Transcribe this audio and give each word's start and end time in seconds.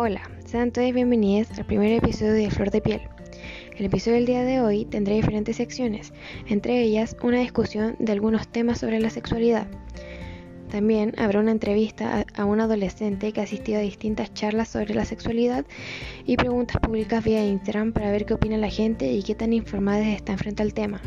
Hola, 0.00 0.30
sean 0.44 0.70
todos 0.70 0.94
bienvenidos 0.94 1.50
al 1.58 1.66
primer 1.66 1.90
episodio 1.90 2.34
de 2.34 2.52
Flor 2.52 2.70
de 2.70 2.80
Piel. 2.80 3.00
El 3.76 3.86
episodio 3.86 4.14
del 4.14 4.26
día 4.26 4.44
de 4.44 4.60
hoy 4.60 4.84
tendrá 4.84 5.12
diferentes 5.12 5.56
secciones, 5.56 6.12
entre 6.46 6.80
ellas 6.80 7.16
una 7.20 7.40
discusión 7.40 7.96
de 7.98 8.12
algunos 8.12 8.46
temas 8.46 8.78
sobre 8.78 9.00
la 9.00 9.10
sexualidad. 9.10 9.66
También 10.70 11.14
habrá 11.18 11.40
una 11.40 11.50
entrevista 11.50 12.24
a 12.32 12.44
un 12.44 12.60
adolescente 12.60 13.32
que 13.32 13.40
ha 13.40 13.42
asistido 13.42 13.80
a 13.80 13.82
distintas 13.82 14.32
charlas 14.34 14.68
sobre 14.68 14.94
la 14.94 15.04
sexualidad 15.04 15.66
y 16.24 16.36
preguntas 16.36 16.76
públicas 16.80 17.24
vía 17.24 17.44
Instagram 17.44 17.92
para 17.92 18.12
ver 18.12 18.24
qué 18.24 18.34
opina 18.34 18.56
la 18.56 18.70
gente 18.70 19.10
y 19.10 19.24
qué 19.24 19.34
tan 19.34 19.52
informadas 19.52 20.06
están 20.06 20.38
frente 20.38 20.62
al 20.62 20.74
tema. 20.74 21.02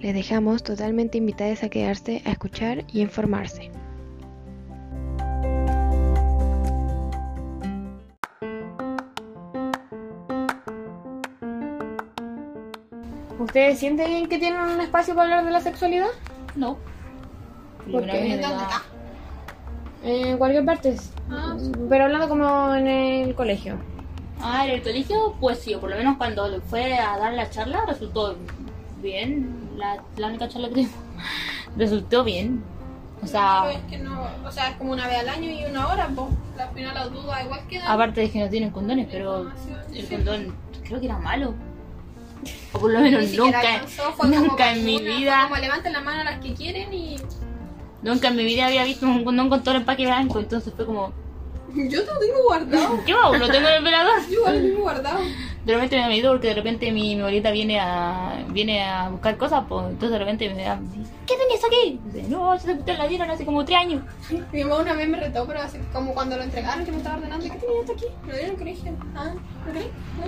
Les 0.00 0.12
dejamos 0.12 0.64
totalmente 0.64 1.18
invitados 1.18 1.62
a 1.62 1.68
quedarse 1.68 2.20
a 2.24 2.32
escuchar 2.32 2.84
y 2.92 3.00
informarse. 3.00 3.70
¿Ustedes 13.42 13.78
sienten 13.78 14.28
que 14.28 14.38
tienen 14.38 14.60
un 14.60 14.80
espacio 14.80 15.14
para 15.14 15.24
hablar 15.24 15.44
de 15.44 15.50
la 15.50 15.60
sexualidad? 15.60 16.06
No. 16.54 16.76
¿Por 17.90 18.06
qué? 18.06 18.12
vez 18.12 18.46
¿En 20.04 20.38
cualquier 20.38 20.64
parte. 20.64 20.96
Ah, 21.30 21.56
Pero 21.88 22.04
hablando 22.04 22.28
como 22.28 22.74
en 22.74 22.86
el 22.86 23.34
colegio. 23.34 23.76
Ah, 24.40 24.64
en 24.66 24.72
el 24.72 24.82
colegio, 24.82 25.34
pues 25.40 25.58
sí, 25.60 25.74
o 25.74 25.80
por 25.80 25.90
lo 25.90 25.96
menos 25.96 26.16
cuando 26.18 26.60
fue 26.62 26.94
a 26.94 27.18
dar 27.18 27.32
la 27.34 27.50
charla 27.50 27.84
resultó 27.86 28.36
bien. 29.00 29.70
La, 29.76 30.00
la 30.16 30.26
única 30.28 30.48
charla 30.48 30.68
que 30.68 30.74
tuvimos 30.74 30.92
resultó 31.76 32.24
bien. 32.24 32.62
O 33.22 33.26
sea, 33.26 33.62
Pero 33.66 33.78
es 33.78 33.84
que 33.90 33.98
no, 33.98 34.26
o 34.44 34.50
sea, 34.50 34.70
es 34.70 34.76
como 34.76 34.92
una 34.92 35.06
vez 35.06 35.18
al 35.20 35.28
año 35.28 35.50
y 35.50 35.64
una 35.64 35.88
hora, 35.88 36.08
pues. 36.14 36.28
Al 36.58 36.74
final 36.74 36.94
las 36.94 37.12
dudas 37.12 37.44
igual 37.44 37.60
quedan. 37.68 37.86
aparte 37.88 38.20
de 38.20 38.30
que 38.30 38.40
no 38.40 38.48
tienen 38.48 38.70
condones, 38.70 39.08
pero 39.10 39.48
el 39.92 40.06
Sí. 40.06 40.14
condón 40.14 40.54
creo 40.84 41.00
que 41.00 41.06
era 41.06 41.18
malo. 41.18 41.54
O 42.72 42.78
por 42.78 42.90
lo 42.90 43.00
menos 43.00 43.30
nunca, 43.32 43.60
alcanzó, 43.60 44.12
fue 44.14 44.30
como 44.30 44.46
nunca 44.46 44.72
en 44.72 44.84
mi 44.84 44.96
una, 44.96 45.04
fue 45.04 45.16
vida, 45.16 45.42
Como 45.48 45.56
levanten 45.60 45.92
la 45.92 46.00
mano 46.00 46.20
a 46.20 46.24
las 46.24 46.40
que 46.40 46.54
quieren 46.54 46.92
y. 46.92 47.16
nunca 48.02 48.28
en 48.28 48.36
mi 48.36 48.44
vida 48.44 48.66
había 48.66 48.84
visto 48.84 49.06
un 49.06 49.24
condón 49.24 49.48
con 49.48 49.62
todo 49.62 49.74
el 49.74 49.80
empaque 49.82 50.06
blanco, 50.06 50.38
entonces 50.40 50.72
fue 50.74 50.86
como, 50.86 51.12
Yo 51.74 52.00
lo 52.04 52.18
tengo 52.18 52.42
guardado. 52.44 52.98
yo 53.06 53.34
lo 53.36 53.48
tengo 53.48 53.68
en 53.68 53.74
el 53.74 53.84
velador. 53.84 54.14
Yo 54.28 54.34
igual 54.34 54.56
lo 54.56 54.68
tengo 54.68 54.80
guardado. 54.82 55.18
De 55.64 55.74
repente 55.74 55.96
me 55.96 56.02
da 56.02 56.08
miedo 56.08 56.32
porque 56.32 56.48
de 56.48 56.54
repente 56.54 56.90
mi, 56.90 57.14
mi 57.14 57.20
abuelita 57.20 57.50
viene 57.52 57.78
a 57.78 58.44
viene 58.48 58.82
a 58.82 59.08
buscar 59.10 59.36
cosas, 59.36 59.64
pues 59.68 59.84
entonces 59.86 60.10
de 60.10 60.18
repente 60.18 60.52
me 60.52 60.64
da, 60.64 60.80
¿qué 61.26 61.34
tenías 61.36 61.64
aquí? 61.64 62.00
Dice, 62.04 62.28
no, 62.28 62.58
se 62.58 62.74
te 62.74 62.96
la 62.96 63.06
dieron 63.06 63.30
hace 63.30 63.44
como 63.44 63.64
tres 63.64 63.78
años. 63.78 64.02
Mi 64.52 64.64
mamá 64.64 64.82
una 64.82 64.94
vez 64.94 65.08
me 65.08 65.18
retó, 65.18 65.46
pero 65.46 65.60
así 65.60 65.78
como 65.92 66.14
cuando 66.14 66.36
lo 66.36 66.42
entregaron, 66.42 66.84
que 66.84 66.90
me 66.92 66.98
estaba 66.98 67.16
ordenando. 67.16 67.44
¿Qué 67.44 67.58
tenías 67.58 67.90
aquí? 67.90 68.06
Me 68.22 68.28
lo 68.28 68.38
dieron 68.38 68.44
en 68.44 68.50
el 68.50 68.58
colegio. 68.58 68.92
Ah, 69.14 69.34
¿lo 69.66 69.72
creí? 69.72 69.90
No, 70.18 70.26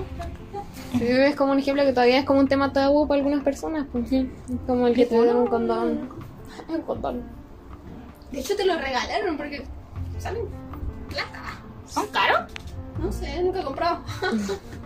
no. 0.58 0.98
Sí, 0.98 1.06
es 1.06 1.36
como 1.36 1.52
un 1.52 1.58
ejemplo 1.58 1.84
que 1.84 1.92
todavía 1.92 2.18
es 2.18 2.24
como 2.24 2.40
un 2.40 2.48
tema 2.48 2.72
tabú 2.72 3.06
para 3.06 3.18
algunas 3.18 3.42
personas. 3.44 3.86
pues. 3.90 4.08
Como 4.66 4.86
el 4.86 4.94
que 4.94 5.06
te 5.06 5.20
den 5.20 5.36
un 5.36 5.46
condón. 5.46 6.10
Un 6.68 6.80
condón. 6.82 7.22
De 8.30 8.40
hecho, 8.40 8.56
te 8.56 8.64
lo 8.64 8.76
regalaron 8.76 9.36
porque 9.36 9.64
salen 10.18 10.46
plata. 11.08 11.42
¿Son 11.86 12.06
caros? 12.08 12.50
No 12.98 13.12
sé, 13.12 13.42
nunca 13.42 13.60
he 13.60 13.64
comprado. 13.64 14.00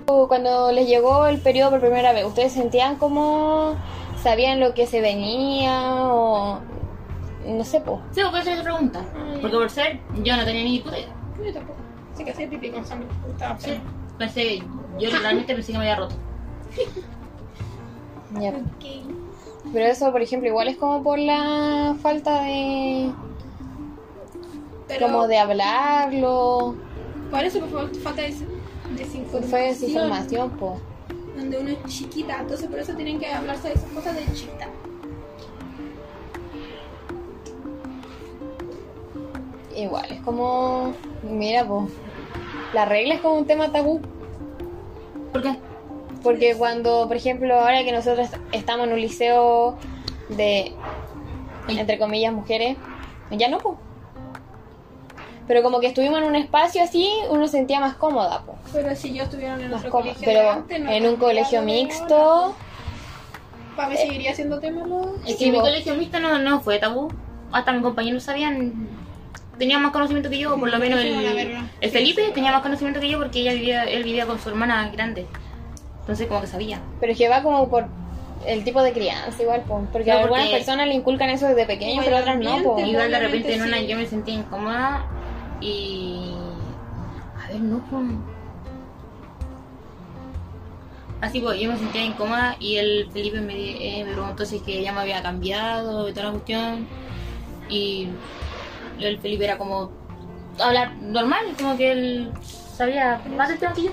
Cuando 0.28 0.72
les 0.72 0.88
llegó 0.88 1.26
el 1.26 1.38
periodo 1.38 1.70
por 1.72 1.80
primera 1.80 2.12
vez, 2.12 2.24
¿ustedes 2.24 2.52
sentían 2.52 2.96
como 2.96 3.76
sabían 4.22 4.60
lo 4.60 4.74
que 4.74 4.86
se 4.86 5.00
venía 5.00 6.04
o 6.04 6.60
no 7.46 7.64
sé, 7.64 7.80
po? 7.80 8.00
Sí, 8.12 8.20
por 8.30 8.40
eso 8.40 8.50
te 8.50 8.62
pregunta. 8.62 9.04
Porque 9.40 9.56
por 9.56 9.70
ser, 9.70 10.00
yo 10.22 10.36
no 10.36 10.44
tenía 10.44 10.64
ni 10.64 10.78
puta 10.80 10.98
idea. 10.98 11.14
Yo 11.44 11.52
tampoco. 11.52 11.78
Sí 12.14 12.24
que 12.24 12.30
hacía 12.32 12.50
pipí 12.50 12.70
con 12.70 12.84
sangre. 12.84 13.08
Estaba 13.30 13.58
Sí, 13.58 13.80
pensé, 14.18 14.58
yo 14.98 15.10
realmente 15.10 15.54
pensé 15.54 15.72
que 15.72 15.78
me 15.78 15.84
había 15.84 15.96
roto. 15.96 16.14
Ya. 18.38 18.50
Ok. 18.50 18.84
Pero 19.72 19.86
eso, 19.86 20.12
por 20.12 20.20
ejemplo, 20.20 20.48
igual 20.50 20.68
es 20.68 20.76
como 20.76 21.02
por 21.02 21.18
la 21.18 21.96
falta 22.02 22.42
de 22.42 23.10
Pero 24.86 25.06
como 25.06 25.26
de 25.26 25.38
hablarlo, 25.38 26.74
por 27.30 27.44
eso, 27.44 27.60
por 27.60 27.70
favor, 27.70 27.96
falta 27.96 28.22
des 28.22 28.42
desinformación. 28.96 29.50
fue 29.50 29.60
desinformación, 29.62 30.50
po. 30.50 30.78
Donde 31.38 31.56
uno 31.56 31.70
es 31.70 31.84
chiquita, 31.84 32.40
entonces 32.40 32.68
por 32.68 32.80
eso 32.80 32.94
tienen 32.94 33.20
que 33.20 33.32
hablarse 33.32 33.68
de 33.68 33.74
esas 33.74 33.88
cosas 33.90 34.16
de 34.16 34.24
chiquita. 34.34 34.68
Igual, 39.76 40.06
es 40.10 40.20
como 40.22 40.94
mira, 41.22 41.64
po. 41.64 41.88
La 42.74 42.86
regla 42.86 43.14
es 43.14 43.20
como 43.20 43.36
un 43.36 43.46
tema 43.46 43.70
tabú. 43.70 44.00
¿Por 45.32 45.42
qué? 45.42 45.56
Porque 46.24 46.56
cuando, 46.56 47.06
por 47.06 47.16
ejemplo, 47.16 47.54
ahora 47.54 47.84
que 47.84 47.92
nosotros 47.92 48.28
estamos 48.50 48.88
en 48.88 48.94
un 48.94 49.00
liceo 49.00 49.78
de, 50.30 50.72
entre 51.68 52.00
comillas, 52.00 52.32
mujeres, 52.32 52.76
ya 53.30 53.48
no, 53.48 53.58
po. 53.58 53.78
Pero 55.48 55.62
como 55.62 55.80
que 55.80 55.86
estuvimos 55.88 56.18
en 56.18 56.24
un 56.24 56.36
espacio 56.36 56.82
así, 56.82 57.10
uno 57.30 57.46
se 57.46 57.56
sentía 57.56 57.80
más 57.80 57.94
cómoda, 57.94 58.42
po. 58.42 58.54
Pero 58.72 58.94
si 58.94 59.14
yo 59.14 59.24
estuviera 59.24 59.54
en 59.54 59.70
Más 59.70 59.80
otro 59.80 59.90
cómoda. 59.90 60.12
colegio 60.12 60.28
de 60.28 60.34
Pero 60.38 60.50
antes, 60.52 60.80
no 60.80 60.90
en 60.92 61.06
un 61.06 61.16
colegio 61.16 61.62
mixto. 61.62 62.54
Para 63.76 63.88
mí 63.88 63.96
seguiría 63.96 64.34
siendo 64.34 64.58
tema 64.60 64.86
lo... 64.86 65.14
Es 65.24 65.36
Sí, 65.38 65.44
que 65.46 65.50
mi 65.50 65.56
vos. 65.58 65.62
colegio 65.68 65.94
mixto 65.94 66.20
no, 66.20 66.38
no 66.38 66.60
fue 66.60 66.78
tabú. 66.78 67.08
Hasta 67.52 67.72
mis 67.72 67.82
compañeros 67.82 68.22
sabían, 68.24 68.88
tenían 69.58 69.80
más 69.82 69.92
conocimiento 69.92 70.28
que 70.28 70.38
yo, 70.38 70.54
por 70.58 70.70
lo 70.70 70.78
menos 70.78 71.00
el, 71.00 71.56
el 71.80 71.90
Felipe 71.90 72.30
tenía 72.34 72.52
más 72.52 72.60
conocimiento 72.62 73.00
que 73.00 73.08
yo 73.08 73.18
porque 73.18 73.40
ella 73.40 73.54
vivía, 73.54 73.84
él 73.84 74.04
vivía 74.04 74.26
con 74.26 74.38
su 74.38 74.50
hermana 74.50 74.90
grande. 74.90 75.26
Entonces 76.00 76.26
como 76.26 76.40
que 76.42 76.46
sabía. 76.46 76.80
pero 77.00 77.12
es 77.12 77.18
que 77.18 77.28
va 77.28 77.42
como 77.42 77.68
por 77.70 77.86
el 78.46 78.64
tipo 78.64 78.82
de 78.82 78.92
crianza 78.92 79.42
igual, 79.42 79.62
po. 79.62 79.82
Porque 79.92 80.10
No, 80.10 80.18
a 80.18 80.20
algunas 80.22 80.44
porque- 80.44 80.56
personas 80.58 80.86
le 80.88 80.94
inculcan 80.94 81.30
eso 81.30 81.46
desde 81.48 81.64
pequeños, 81.64 82.04
Como 82.04 82.16
pero 82.16 82.18
otras 82.18 82.38
no, 82.38 82.62
po. 82.62 82.78
Igual 82.78 83.10
de 83.10 83.18
repente 83.18 83.54
en 83.54 83.62
una 83.62 83.78
sí. 83.78 83.86
yo 83.86 83.96
me 83.96 84.06
sentía 84.06 84.34
incómoda 84.34 85.06
y... 85.60 86.34
A 87.42 87.48
ver, 87.48 87.60
no, 87.60 87.78
pues... 87.90 88.04
Así 91.20 91.40
pues, 91.40 91.58
yo 91.60 91.70
me 91.72 91.78
sentía 91.78 92.04
incómoda 92.04 92.56
y 92.60 92.76
el 92.76 93.10
Felipe 93.10 93.40
me, 93.40 93.54
eh, 93.54 94.04
me 94.04 94.12
preguntó 94.12 94.46
si 94.46 94.56
es 94.56 94.62
que 94.62 94.78
ella 94.78 94.92
me 94.92 95.00
había 95.00 95.20
cambiado 95.20 96.08
y 96.08 96.12
toda 96.12 96.26
la 96.26 96.32
cuestión. 96.32 96.86
Y 97.68 98.08
el 99.00 99.18
Felipe 99.18 99.44
era 99.44 99.58
como 99.58 99.90
hablar 100.60 100.94
normal, 100.96 101.44
como 101.58 101.76
que 101.76 101.92
él 101.92 102.32
sabía 102.42 103.20
más 103.36 103.48
del 103.48 103.58
tema 103.58 103.72
que 103.72 103.84
yo. 103.84 103.90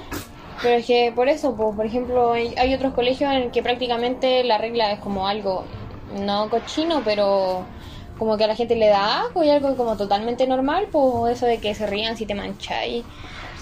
Pero 0.62 0.76
es 0.76 0.86
que 0.86 1.12
por 1.16 1.28
eso, 1.28 1.56
po, 1.56 1.76
por 1.76 1.86
ejemplo, 1.86 2.34
hay, 2.34 2.54
hay 2.58 2.74
otros 2.74 2.94
colegios 2.94 3.32
en 3.34 3.52
que 3.52 3.62
prácticamente 3.62 4.44
la 4.44 4.58
regla 4.58 4.92
es 4.92 5.00
como 5.00 5.28
algo, 5.28 5.66
no 6.16 6.50
cochino, 6.50 7.02
pero 7.04 7.66
como 8.18 8.38
que 8.38 8.44
a 8.46 8.48
la 8.48 8.56
gente 8.56 8.76
le 8.76 8.88
da 8.88 9.22
asco 9.22 9.44
y 9.44 9.50
algo 9.50 9.76
como 9.76 9.98
totalmente 9.98 10.48
normal, 10.48 10.88
pues 10.92 11.38
eso 11.38 11.46
de 11.46 11.58
que 11.60 11.74
se 11.76 11.86
rían 11.88 12.16
si 12.18 12.26
te 12.26 12.36
mancháis. 12.36 13.04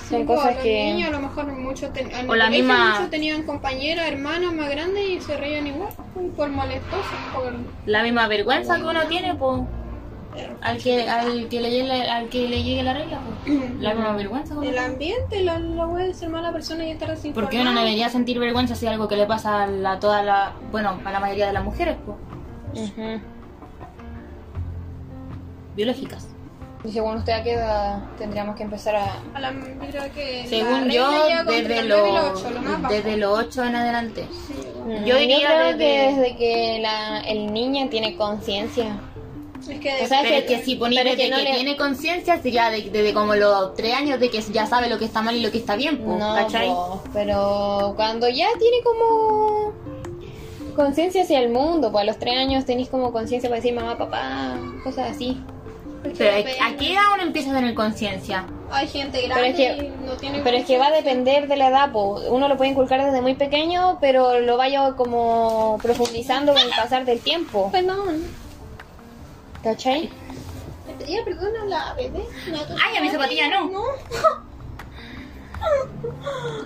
Son 0.09 0.19
Sí, 0.21 0.25
cosas 0.27 0.43
pues, 0.45 0.55
los 0.55 0.63
que... 0.63 0.83
niños 0.93 1.07
a 1.09 1.11
lo 1.11 1.19
mejor 1.21 1.45
muchos 1.53 1.93
ten- 1.93 2.29
O 2.29 2.35
la 2.35 2.49
misma- 2.49 2.91
muchos 2.95 3.09
tenían 3.09 3.43
compañeras, 3.43 4.07
hermanos 4.07 4.53
más 4.53 4.69
grandes 4.69 5.03
y 5.09 5.21
se 5.21 5.37
reían 5.37 5.65
igual 5.65 5.89
pues, 6.13 6.25
por 6.35 6.49
molestosos. 6.49 7.05
Por... 7.33 7.53
La 7.85 8.03
misma 8.03 8.27
vergüenza 8.27 8.75
que 8.77 8.83
uno 8.83 9.01
tiene, 9.07 9.33
pues... 9.35 9.61
Al 10.61 10.77
que, 10.79 11.07
al, 11.07 11.47
que 11.47 11.61
le 11.61 11.69
llegue, 11.69 12.09
al 12.09 12.27
que 12.27 12.47
le 12.49 12.63
llegue 12.63 12.81
la 12.83 12.93
regla, 12.93 13.19
pues... 13.45 13.59
La 13.79 13.93
misma 13.93 14.13
vergüenza. 14.13 14.55
El 14.63 14.77
ambiente, 14.77 15.41
la, 15.43 15.59
la 15.59 15.85
wea 15.85 16.05
de 16.07 16.13
ser 16.13 16.29
mala 16.29 16.51
persona 16.51 16.85
y 16.85 16.91
estar 16.91 17.09
así. 17.11 17.29
Porque 17.31 17.61
uno 17.61 17.71
no 17.71 17.79
debería 17.81 18.09
sentir 18.09 18.39
vergüenza 18.39 18.73
si 18.75 18.87
algo 18.87 19.07
que 19.07 19.15
le 19.15 19.25
pasa 19.27 19.63
a 19.63 19.67
la, 19.67 19.99
toda 19.99 20.21
la, 20.23 20.53
bueno, 20.71 20.99
a 21.05 21.11
la 21.11 21.19
mayoría 21.19 21.47
de 21.47 21.53
las 21.53 21.63
mujeres, 21.63 21.95
pues, 22.05 22.89
Ujú. 22.89 23.21
Biológicas. 25.75 26.27
Y 26.85 26.91
según 26.91 27.15
usted 27.17 27.31
a 27.31 27.43
qué 27.43 27.53
edad 27.53 27.99
tendríamos 28.17 28.57
que 28.57 28.63
empezar 28.63 28.95
a... 28.97 29.05
A 29.33 29.39
la, 29.39 29.53
yo 29.53 29.89
creo 29.89 30.13
que 30.13 30.45
Según 30.49 30.89
yo, 30.89 31.09
desde 31.47 31.83
lo 31.83 32.33
desde 32.89 33.15
los 33.17 33.39
8 33.39 33.63
en 33.63 33.75
adelante. 33.77 34.25
Mm, 34.85 35.05
Yo 35.05 35.17
diría 35.17 35.37
creo 35.47 35.77
que 35.77 35.83
desde- 35.85 36.15
desde 36.21 36.35
que 36.35 36.79
la, 36.81 37.21
el 37.21 37.53
niño 37.53 37.87
tiene 37.89 38.17
conciencia. 38.17 38.99
Es 39.61 39.79
que 39.79 40.03
O 40.03 40.07
sea, 40.07 40.23
Pero 40.23 40.35
es 40.35 40.43
que 40.43 40.57
si 40.61 40.75
desde 40.75 41.11
que 41.11 41.15
que, 41.15 41.29
no 41.29 41.37
le- 41.37 41.53
tiene 41.53 41.77
conciencia, 41.77 42.41
sería 42.41 42.69
de- 42.69 42.89
desde 42.89 43.13
como 43.13 43.33
los 43.35 43.75
3 43.75 43.93
años 43.95 44.19
de 44.19 44.29
que 44.29 44.41
ya 44.41 44.65
sabe 44.65 44.89
lo 44.89 44.99
que 44.99 45.05
está 45.05 45.21
mal 45.21 45.37
y 45.37 45.41
lo 45.41 45.51
que 45.51 45.59
está 45.59 45.77
bien, 45.77 45.99
pues, 45.99 46.19
No, 46.19 46.35
¿cachai? 46.35 46.67
po, 46.67 47.01
pero 47.13 47.93
cuando 47.95 48.27
ya 48.27 48.47
tiene 48.59 48.83
como 48.83 49.71
conciencia 50.75 51.23
hacia 51.23 51.39
el 51.39 51.49
mundo, 51.49 51.93
pues 51.93 52.01
a 52.01 52.05
los 52.05 52.17
tres 52.19 52.35
años 52.35 52.65
tenéis 52.65 52.89
como 52.89 53.13
conciencia 53.13 53.49
para 53.49 53.61
decir 53.61 53.73
mamá, 53.73 53.97
papá, 53.97 54.57
cosas 54.83 55.11
así. 55.11 55.37
Pero 56.03 56.31
¿a 56.63 56.75
qué 56.77 56.93
edad 56.93 57.03
uno 57.13 57.23
empieza 57.23 57.51
a 57.51 57.55
tener 57.55 57.73
conciencia? 57.73 58.45
Hay 58.71 58.87
gente 58.87 59.19
Pero 59.21 59.35
grande 59.35 59.49
es 59.49 59.55
que, 59.79 59.85
y 59.85 59.89
no 60.05 60.13
tiene 60.13 60.39
pero 60.43 60.57
es 60.57 60.65
que 60.65 60.77
va 60.77 60.87
a 60.87 60.91
depender 60.91 61.47
de 61.47 61.55
la 61.57 61.67
edad, 61.69 61.91
po. 61.91 62.19
uno 62.29 62.47
lo 62.47 62.57
puede 62.57 62.71
inculcar 62.71 63.03
desde 63.03 63.21
muy 63.21 63.35
pequeño, 63.35 63.97
pero 64.01 64.39
lo 64.39 64.57
vaya 64.57 64.93
como 64.97 65.77
profundizando 65.81 66.53
con 66.53 66.61
el 66.61 66.69
pasar 66.71 67.05
del 67.05 67.19
tiempo, 67.19 67.69
Perdón. 67.71 68.23
¿cachai? 69.63 70.09
¿Le 70.87 70.93
pedía 70.95 71.23
perdón 71.23 71.53
a 71.61 71.65
la 71.65 71.93
bebé? 71.93 72.25
¿No, 72.51 72.57
tú- 72.65 72.73
Ay, 72.85 72.97
a 72.97 73.01
mi 73.01 73.09
zapatilla 73.09 73.49
no. 73.49 73.69
No. 73.71 73.83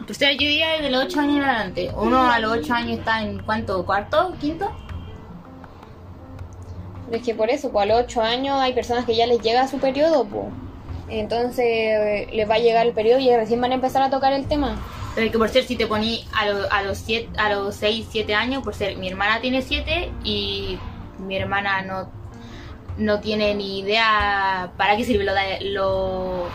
O 0.09 0.13
sea, 0.13 0.31
yo 0.31 0.39
diría 0.39 0.81
de 0.81 0.89
los 0.89 1.03
8 1.05 1.19
años 1.19 1.35
en 1.37 1.43
adelante. 1.43 1.91
Uno 1.95 2.23
a 2.31 2.39
los 2.39 2.51
8 2.53 2.73
años 2.73 2.99
está 2.99 3.21
en 3.21 3.39
cuánto, 3.43 3.85
cuarto, 3.85 4.33
quinto. 4.39 4.71
Es 7.11 7.21
que 7.23 7.33
por 7.33 7.49
eso, 7.49 7.71
pues 7.71 7.83
a 7.83 7.85
los 7.87 8.01
8 8.03 8.21
años 8.21 8.59
hay 8.59 8.73
personas 8.73 9.05
que 9.05 9.15
ya 9.15 9.25
les 9.27 9.41
llega 9.41 9.67
su 9.67 9.77
periodo, 9.79 10.25
pues. 10.25 10.45
Entonces 11.09 11.65
eh, 11.65 12.27
les 12.33 12.49
va 12.49 12.55
a 12.55 12.59
llegar 12.59 12.85
el 12.85 12.93
periodo 12.93 13.19
y 13.19 13.33
recién 13.35 13.61
van 13.61 13.71
a 13.71 13.75
empezar 13.75 14.01
a 14.03 14.09
tocar 14.09 14.33
el 14.33 14.45
tema. 14.47 14.77
Pero 15.15 15.31
que 15.31 15.37
por 15.37 15.49
ser, 15.49 15.63
si 15.63 15.75
te 15.77 15.87
poní 15.87 16.25
a, 16.35 16.45
lo- 16.47 16.71
a 16.71 16.81
los 16.83 16.97
siete, 16.97 17.29
a 17.39 17.49
los 17.49 17.75
6, 17.75 18.07
7 18.11 18.35
años, 18.35 18.61
por 18.63 18.75
ser, 18.75 18.97
mi 18.97 19.07
hermana 19.07 19.39
tiene 19.41 19.61
7 19.61 20.11
y 20.23 20.77
mi 21.17 21.37
hermana 21.37 21.81
no, 21.81 22.09
no 22.97 23.19
tiene 23.21 23.55
ni 23.55 23.79
idea 23.79 24.71
para 24.77 24.97
qué 24.97 25.05
sirve 25.05 25.23
lo 25.23 25.33
de, 25.33 25.61
lo, 25.71 26.49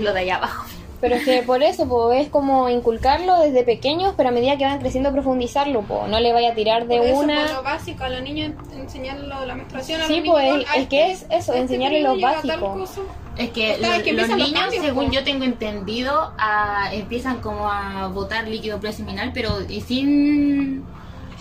lo 0.00 0.12
de 0.14 0.20
allá 0.20 0.36
abajo. 0.36 0.64
Pero 1.00 1.14
es 1.14 1.24
que 1.24 1.42
por 1.42 1.62
eso, 1.62 1.88
pues 1.88 2.22
es 2.26 2.28
como 2.28 2.68
inculcarlo 2.68 3.40
desde 3.40 3.62
pequeños, 3.64 4.12
pero 4.16 4.28
a 4.28 4.32
medida 4.32 4.56
que 4.58 4.64
van 4.64 4.78
creciendo 4.80 5.10
profundizarlo, 5.12 5.80
pues 5.82 6.08
no 6.08 6.20
le 6.20 6.32
vaya 6.32 6.50
a 6.50 6.54
tirar 6.54 6.86
de 6.86 6.98
Por 6.98 7.06
eso, 7.06 7.18
una... 7.20 7.42
por 7.46 7.54
lo 7.56 7.62
básico, 7.62 8.04
a 8.04 8.08
la 8.10 8.20
niña 8.20 8.52
enseñarle 8.74 9.26
lo 9.26 9.40
de 9.40 9.46
la 9.46 9.54
menstruación. 9.54 10.00
a 10.02 10.04
Sí, 10.06 10.16
los 10.16 10.22
niños, 10.22 10.38
pues, 10.66 10.76
es 10.76 10.84
a 10.84 10.88
que 10.88 11.10
es 11.10 11.22
eso, 11.30 11.30
este 11.52 11.58
enseñarle 11.58 12.02
lo 12.02 12.20
básico. 12.20 12.72
cosa. 12.74 13.00
Es 13.38 13.48
que 13.50 13.78
Cada 13.80 13.94
vez 13.94 14.02
que 14.02 14.12
lo- 14.12 14.20
los 14.22 14.28
empiezan 14.30 14.38
los 14.38 14.48
niños, 14.48 14.60
cambios, 14.60 14.84
según 14.84 15.06
po. 15.06 15.12
yo 15.12 15.24
tengo 15.24 15.44
entendido, 15.44 16.32
a- 16.36 16.90
empiezan 16.92 17.40
como 17.40 17.70
a 17.70 18.08
botar 18.08 18.46
líquido 18.46 18.78
preseminal, 18.78 19.30
pero 19.32 19.58
y 19.66 19.80
sin... 19.80 20.84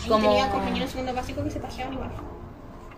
Como... 0.07 0.29
tenía 0.29 0.49
compañeros 0.49 0.83
en 0.83 0.89
segundo 0.89 1.13
básico 1.13 1.43
que 1.43 1.51
se 1.51 1.59
pajeaban 1.59 1.93
igual. 1.95 2.11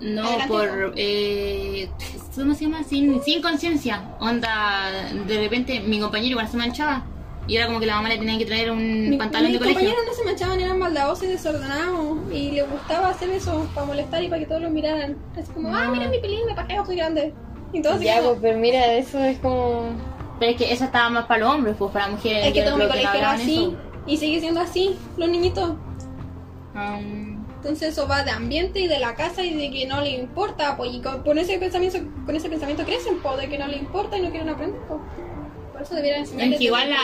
No, 0.02 0.22
Adelante, 0.24 0.48
por... 0.48 0.94
Eh, 0.96 1.90
¿Cómo 2.36 2.54
se 2.56 2.66
llama? 2.66 2.84
Sin, 2.84 3.22
sin 3.24 3.42
conciencia. 3.42 4.04
Onda, 4.20 4.90
de 5.28 5.40
repente 5.40 5.80
mi 5.82 6.00
compañero 6.00 6.32
igual 6.32 6.48
se 6.48 6.58
manchaba. 6.58 7.06
Y 7.48 7.58
era 7.58 7.66
como 7.68 7.80
que 7.80 7.86
la 7.86 7.96
mamá 7.96 8.10
le 8.10 8.18
tenía 8.18 8.38
que 8.38 8.46
traer 8.46 8.72
un 8.72 9.10
Mi- 9.10 9.18
pantalón 9.18 9.52
mis 9.52 9.60
de 9.60 9.66
colegio. 9.66 9.80
compañeros 9.90 10.04
no 10.08 10.14
se 10.16 10.24
manchaban, 10.24 10.60
eran 10.60 10.80
maldadosos 10.80 11.24
y 11.26 11.28
desordenados. 11.28 12.18
Y 12.32 12.52
les 12.52 12.70
gustaba 12.70 13.10
hacer 13.10 13.30
eso 13.32 13.68
para 13.76 13.86
molestar 13.88 14.24
y 14.24 14.28
para 14.30 14.40
que 14.40 14.46
todos 14.48 14.62
lo 14.62 14.70
miraran. 14.70 15.18
Así 15.38 15.52
como, 15.52 15.76
ah, 15.76 15.86
No. 15.86 15.92
mira 15.94 16.08
mi 16.08 16.20
pelín, 16.20 16.46
me 16.46 16.56
pajeo, 16.56 16.86
soy 16.86 16.96
grande. 16.98 17.34
Y 17.74 17.82
todos 17.82 18.00
Ya, 18.02 18.22
pues, 18.22 18.38
pero 18.42 18.58
mira, 18.60 18.94
eso 18.94 19.20
es 19.20 19.38
como... 19.40 19.90
Pero 20.40 20.52
es 20.54 20.58
que 20.58 20.72
eso 20.74 20.86
estaba 20.86 21.10
más 21.10 21.26
para 21.26 21.42
los 21.42 21.54
hombres, 21.54 21.76
pues 21.78 21.92
para 21.92 22.08
las 22.08 22.16
mujeres. 22.16 22.48
es 22.48 22.54
que 22.54 22.62
todo 22.64 22.78
mi 22.78 22.88
colegio 22.88 23.14
era 23.14 23.32
así. 23.34 23.56
eso. 23.64 23.78
Y 24.08 24.18
sigue 24.18 24.40
siendo 24.40 24.62
así, 24.62 24.96
los 25.18 25.30
niñitos. 25.30 25.72
Um, 26.74 27.31
Entonces 27.62 27.90
eso 27.90 28.08
va 28.08 28.24
de 28.24 28.32
ambiente 28.32 28.80
y 28.80 28.88
de 28.88 28.98
la 28.98 29.14
casa 29.14 29.44
y 29.44 29.54
de 29.54 29.70
que 29.70 29.86
no 29.86 30.02
le 30.02 30.10
importa, 30.10 30.76
pues, 30.78 30.96
y 30.96 31.00
con, 31.00 31.22
con 31.22 31.38
ese 31.38 31.60
pensamiento, 31.60 32.00
con 32.26 32.36
ese 32.36 32.50
pensamiento 32.50 32.84
crecen, 32.84 33.20
pues, 33.22 33.38
de 33.38 33.50
que 33.50 33.58
no 33.60 33.68
le 33.68 33.78
importa 33.78 34.18
y 34.18 34.22
no 34.24 34.32
quieren 34.32 34.50
aprender, 34.50 34.80
pues. 34.88 35.00
Por 35.72 35.82
eso 35.84 35.94
debieran 35.96 36.22
enseñar 36.22 36.48
es 36.54 36.58
que 36.58 36.64
igual 36.66 36.92
a, 36.92 36.96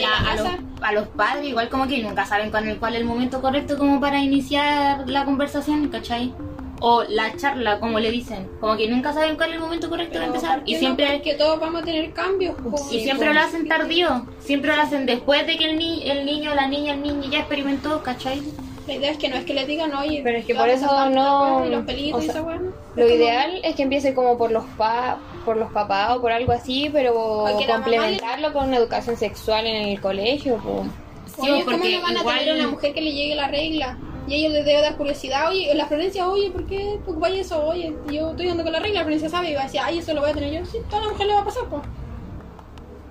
la- 0.00 0.32
los, 0.34 0.42
casa- 0.42 0.58
a 0.82 0.92
los 0.92 1.06
padres, 1.08 1.46
igual 1.48 1.68
como 1.68 1.86
que 1.86 2.02
nunca 2.02 2.26
saben 2.26 2.50
cuál, 2.50 2.66
es- 2.68 2.78
cuál 2.78 2.94
es 2.94 3.00
el 3.00 3.06
momento 3.06 3.40
correcto 3.40 3.78
como 3.78 4.00
para 4.00 4.18
iniciar 4.20 5.08
la 5.08 5.24
conversación, 5.24 5.88
¿cachai? 5.88 6.34
O 6.80 7.04
la 7.04 7.36
charla, 7.36 7.78
como 7.78 8.00
le 8.00 8.10
dicen. 8.10 8.48
Como 8.60 8.76
que 8.76 8.88
nunca 8.88 9.12
saben 9.12 9.36
cuál 9.36 9.50
es 9.50 9.54
el 9.54 9.60
momento 9.60 9.88
correcto 9.88 10.14
para 10.14 10.26
empezar. 10.26 10.56
¿por 10.56 10.64
qué 10.64 10.70
Y 10.72 10.74
no? 10.74 10.80
siempre 10.80 11.06
Porque 11.12 11.34
todos 11.34 11.60
vamos 11.60 11.82
a 11.82 11.84
tener 11.84 12.12
cambios, 12.12 12.56
pues. 12.60 12.92
Y 12.92 13.00
siempre 13.04 13.32
lo 13.32 13.38
hacen 13.40 13.68
tardío, 13.68 14.26
siempre 14.40 14.74
lo 14.74 14.82
hacen 14.82 15.06
después 15.06 15.46
de 15.46 15.56
que 15.56 15.70
el, 15.70 15.78
ni 15.78 16.10
el 16.10 16.26
niño, 16.26 16.52
la 16.56 16.66
niña, 16.66 16.94
el 16.94 17.02
niño 17.04 17.30
ya 17.30 17.38
experimentó, 17.38 18.02
¿cachai? 18.02 18.42
La 18.86 18.94
idea 18.94 19.10
es 19.12 19.18
que 19.18 19.28
no 19.28 19.36
es 19.36 19.44
que 19.44 19.54
le 19.54 19.64
digan, 19.64 19.94
oye, 19.94 20.20
Pero 20.24 20.38
es 20.38 20.44
que 20.44 20.54
por 20.54 20.68
eso 20.68 20.86
no- 20.86 20.92
tal 20.92 21.12
weá", 21.14 21.66
Y 21.66 21.70
los 21.70 21.84
pelitos 21.84 22.20
o 22.20 22.24
y 22.24 22.28
esa 22.28 22.42
weá, 22.42 22.56
¿no? 22.56 22.62
Lo 22.96 23.04
Es 23.04 23.10
como- 23.10 23.22
ideal 23.22 23.60
es 23.62 23.76
que 23.76 23.82
empiece 23.82 24.14
como 24.14 24.36
por 24.36 24.50
los 24.50 24.64
pa 24.76 25.18
por 25.44 25.56
los 25.56 25.72
papás 25.72 26.16
o 26.16 26.20
por 26.20 26.32
algo 26.32 26.52
así, 26.52 26.88
pero 26.92 27.44
complementarlo 27.68 28.52
con 28.52 28.68
una 28.68 28.76
educación 28.76 29.16
sexual 29.16 29.66
en 29.66 29.88
el 29.88 30.00
colegio, 30.00 30.60
pues. 30.62 30.88
Sí, 31.36 31.50
Oye, 31.50 31.64
¿cómo 31.64 31.76
no 31.78 32.02
van 32.02 32.16
a 32.16 32.20
igual- 32.20 32.38
tener 32.40 32.54
a 32.54 32.58
una 32.58 32.68
mujer 32.68 32.92
que 32.92 33.00
le 33.00 33.12
llegue 33.12 33.34
la 33.34 33.48
regla? 33.48 33.98
Y 34.28 34.34
ellos 34.36 34.52
les 34.52 34.64
debe 34.64 34.80
dar 34.82 34.96
curiosidad. 34.96 35.48
Oye, 35.48 35.74
la 35.74 35.86
Florencia, 35.86 36.28
oye, 36.28 36.50
¿por 36.50 36.66
qué 36.66 36.98
preocupáis 37.02 37.40
eso? 37.40 37.64
Oye, 37.66 37.92
yo 38.10 38.30
estoy 38.30 38.46
andando 38.48 38.62
con 38.64 38.72
la 38.72 38.78
regla, 38.80 39.00
la 39.00 39.04
Florencia 39.04 39.28
sabe. 39.28 39.50
Y 39.50 39.54
va 39.54 39.62
a 39.62 39.64
decir, 39.64 39.80
ay, 39.82 39.98
eso 39.98 40.12
lo 40.14 40.20
voy 40.20 40.30
a 40.30 40.34
tener 40.34 40.52
yo. 40.52 40.64
Sí, 40.66 40.78
toda 40.88 41.02
la 41.02 41.08
mujer 41.08 41.26
le 41.26 41.32
va 41.34 41.40
a 41.40 41.44
pasar, 41.44 41.64
pues. 41.68 41.82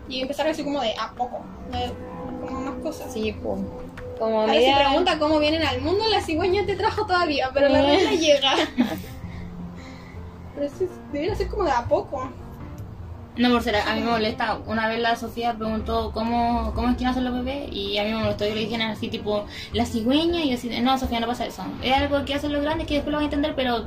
Y 0.08 0.22
empezar 0.22 0.48
así 0.48 0.64
como 0.64 0.80
de 0.82 0.94
a 1.00 1.12
poco. 1.12 1.42
de- 1.72 1.92
como 2.48 2.62
más 2.62 2.76
cosas. 2.82 3.12
Sí, 3.14 3.34
pues. 3.44 3.60
Como 4.22 4.42
Ahora 4.42 4.54
se 4.54 4.72
pregunta 4.76 5.18
cómo 5.18 5.40
vienen 5.40 5.64
al 5.64 5.82
mundo, 5.82 6.04
la 6.08 6.22
cigüeña 6.22 6.64
te 6.64 6.76
trajo 6.76 7.08
todavía, 7.08 7.50
pero 7.56 7.70
la 7.70 7.82
regla 7.88 8.12
llega. 8.12 8.54
Pero 10.54 10.68
eso 10.68 10.86
debería 11.12 11.34
ser 11.34 11.48
como 11.48 11.64
de 11.64 11.72
a 11.72 11.86
poco. 11.86 12.30
No, 13.38 13.50
por 13.50 13.64
ser, 13.64 13.78
a 13.78 13.96
mí 13.96 14.02
me 14.02 14.12
molesta. 14.12 14.60
Una 14.68 14.88
vez 14.90 15.00
la 15.00 15.16
Sofía 15.16 15.56
preguntó 15.56 16.12
cómo, 16.14 16.72
cómo 16.76 16.90
es 16.90 16.98
que 16.98 17.06
nacen 17.06 17.24
los 17.24 17.34
bebés 17.34 17.72
y 17.72 17.98
a 17.98 18.04
mí 18.04 18.12
me 18.12 18.20
molestó. 18.20 18.46
Yo 18.46 18.54
le 18.54 18.66
dije 18.66 18.84
así, 18.84 19.08
tipo, 19.08 19.46
la 19.74 19.86
cigüeña. 19.86 20.42
Y 20.42 20.50
yo 20.50 20.56
así, 20.56 20.70
no, 20.82 20.98
Sofía, 21.00 21.20
no 21.20 21.26
pasa 21.26 21.48
eso. 21.48 21.64
Es 21.82 21.94
algo 21.94 22.24
que 22.24 22.36
hacen 22.36 22.54
los 22.54 22.62
grandes 22.62 22.86
que 22.86 22.96
después 22.96 23.12
lo 23.12 23.18
van 23.18 23.24
a 23.24 23.26
entender, 23.26 23.56
pero 23.56 23.86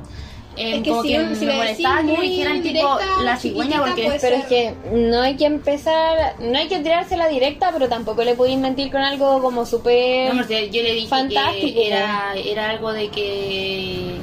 eh, 0.57 0.77
Es 0.77 0.83
que 0.83 0.89
como 0.89 1.03
si 1.03 1.09
que 1.09 1.35
si 1.35 1.45
me 1.45 1.65
decís 1.65 1.87
que 2.05 2.21
dijeran 2.21 2.61
tipo 2.61 2.97
la 3.23 3.37
cigüeña 3.37 3.83
porque 3.83 4.17
Pero 4.21 4.35
es 4.35 4.45
que 4.45 4.73
no 4.91 5.21
hay 5.21 5.35
que 5.35 5.45
empezar, 5.45 6.35
no 6.39 6.57
hay 6.57 6.67
que 6.67 6.79
tirársela 6.79 7.27
directa, 7.27 7.71
pero 7.73 7.89
tampoco 7.89 8.23
le 8.23 8.35
podéis 8.35 8.57
mentir 8.59 8.91
con 8.91 9.01
algo 9.01 9.41
como 9.41 9.65
súper... 9.65 10.33
No, 10.33 10.41
yo 10.47 10.47
le 10.83 10.93
dije 10.93 11.07
Fantástico, 11.07 11.79
que 11.79 11.87
era, 11.87 12.33
era 12.35 12.69
algo 12.69 12.93
de 12.93 13.09
que 13.09 14.17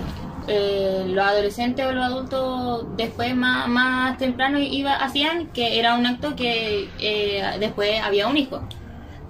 eh, 0.49 1.05
los 1.07 1.25
adolescentes 1.25 1.87
o 1.87 1.93
los 1.93 2.05
adultos 2.05 2.87
después 2.97 3.35
más, 3.37 3.69
más 3.69 4.19
temprano 4.19 4.59
iba, 4.59 4.95
hacían 4.95 5.49
que 5.49 5.79
era 5.79 5.95
un 5.95 6.05
acto 6.07 6.35
que 6.35 6.89
eh, 6.99 7.43
después 7.61 8.01
había 8.03 8.27
un 8.27 8.37
hijo, 8.37 8.61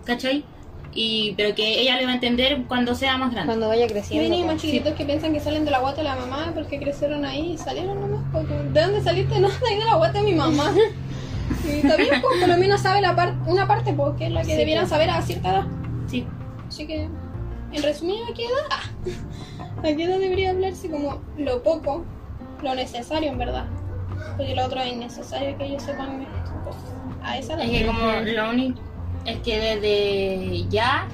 ¿cachai? 0.04 0.44
Y, 0.94 1.32
pero 1.38 1.54
que 1.54 1.80
ella 1.80 1.96
lo 1.96 2.02
iba 2.02 2.10
a 2.10 2.14
entender 2.14 2.64
cuando 2.68 2.94
sea 2.94 3.16
más 3.16 3.30
grande. 3.32 3.46
Cuando 3.46 3.68
vaya 3.68 3.86
creciendo. 3.86 4.24
hay 4.24 4.30
niños 4.30 4.44
pues. 4.46 4.54
más 4.56 4.62
chiquitos 4.62 4.92
que 4.94 5.04
piensan 5.06 5.32
que 5.32 5.40
salen 5.40 5.64
de 5.64 5.70
la 5.70 5.78
guata 5.78 5.98
de 5.98 6.04
la 6.04 6.16
mamá 6.16 6.50
porque 6.54 6.78
crecieron 6.78 7.24
ahí 7.24 7.52
y 7.52 7.58
salieron 7.58 7.98
nomás. 8.00 8.20
porque, 8.32 8.52
¿De 8.54 8.80
dónde 8.82 9.00
saliste? 9.02 9.38
No, 9.40 9.48
de 9.48 9.54
ahí 9.70 9.78
de 9.78 9.84
la 9.84 9.94
guata 9.96 10.18
de 10.20 10.24
mi 10.24 10.34
mamá. 10.34 10.72
Y 11.64 11.82
bien, 11.82 12.20
pues, 12.22 12.40
por 12.40 12.48
lo 12.48 12.56
menos 12.56 12.80
sabe 12.80 13.00
la 13.02 13.14
par- 13.14 13.34
una 13.46 13.66
parte, 13.68 13.92
porque 13.92 14.26
es 14.26 14.32
la 14.32 14.40
que 14.42 14.48
Sí, 14.52 14.56
debieran 14.56 14.84
pues. 14.84 14.90
saber 14.90 15.10
a 15.10 15.20
cierta 15.22 15.50
edad. 15.50 15.64
Sí. 16.08 16.26
Así 16.66 16.86
que, 16.86 17.02
en 17.72 17.82
resumido, 17.82 18.24
¿a 18.24 18.34
qué 18.34 18.46
edad? 18.46 19.18
¿A 19.78 19.82
qué 19.96 20.04
edad 20.04 20.18
debería 20.18 20.50
hablarse 20.50 20.90
como 20.90 21.20
lo 21.36 21.62
poco, 21.62 22.04
lo 22.62 22.74
necesario 22.74 23.30
en 23.30 23.38
verdad? 23.38 23.66
Porque 24.36 24.54
lo 24.54 24.64
otro 24.64 24.80
es 24.80 24.92
innecesario 24.92 25.56
que 25.58 25.66
ellos 25.66 25.82
sepan 25.82 26.22
estas 26.22 26.50
cosas. 26.64 26.82
A 27.22 27.38
esa 27.38 27.54
edad. 27.54 27.64
Es 27.64 27.70
que 27.70 27.86
como 27.86 27.98
lo 28.24 28.50
único 28.50 28.80
es 29.24 29.38
que 29.42 29.58
desde 29.58 30.68
ya 30.68 31.08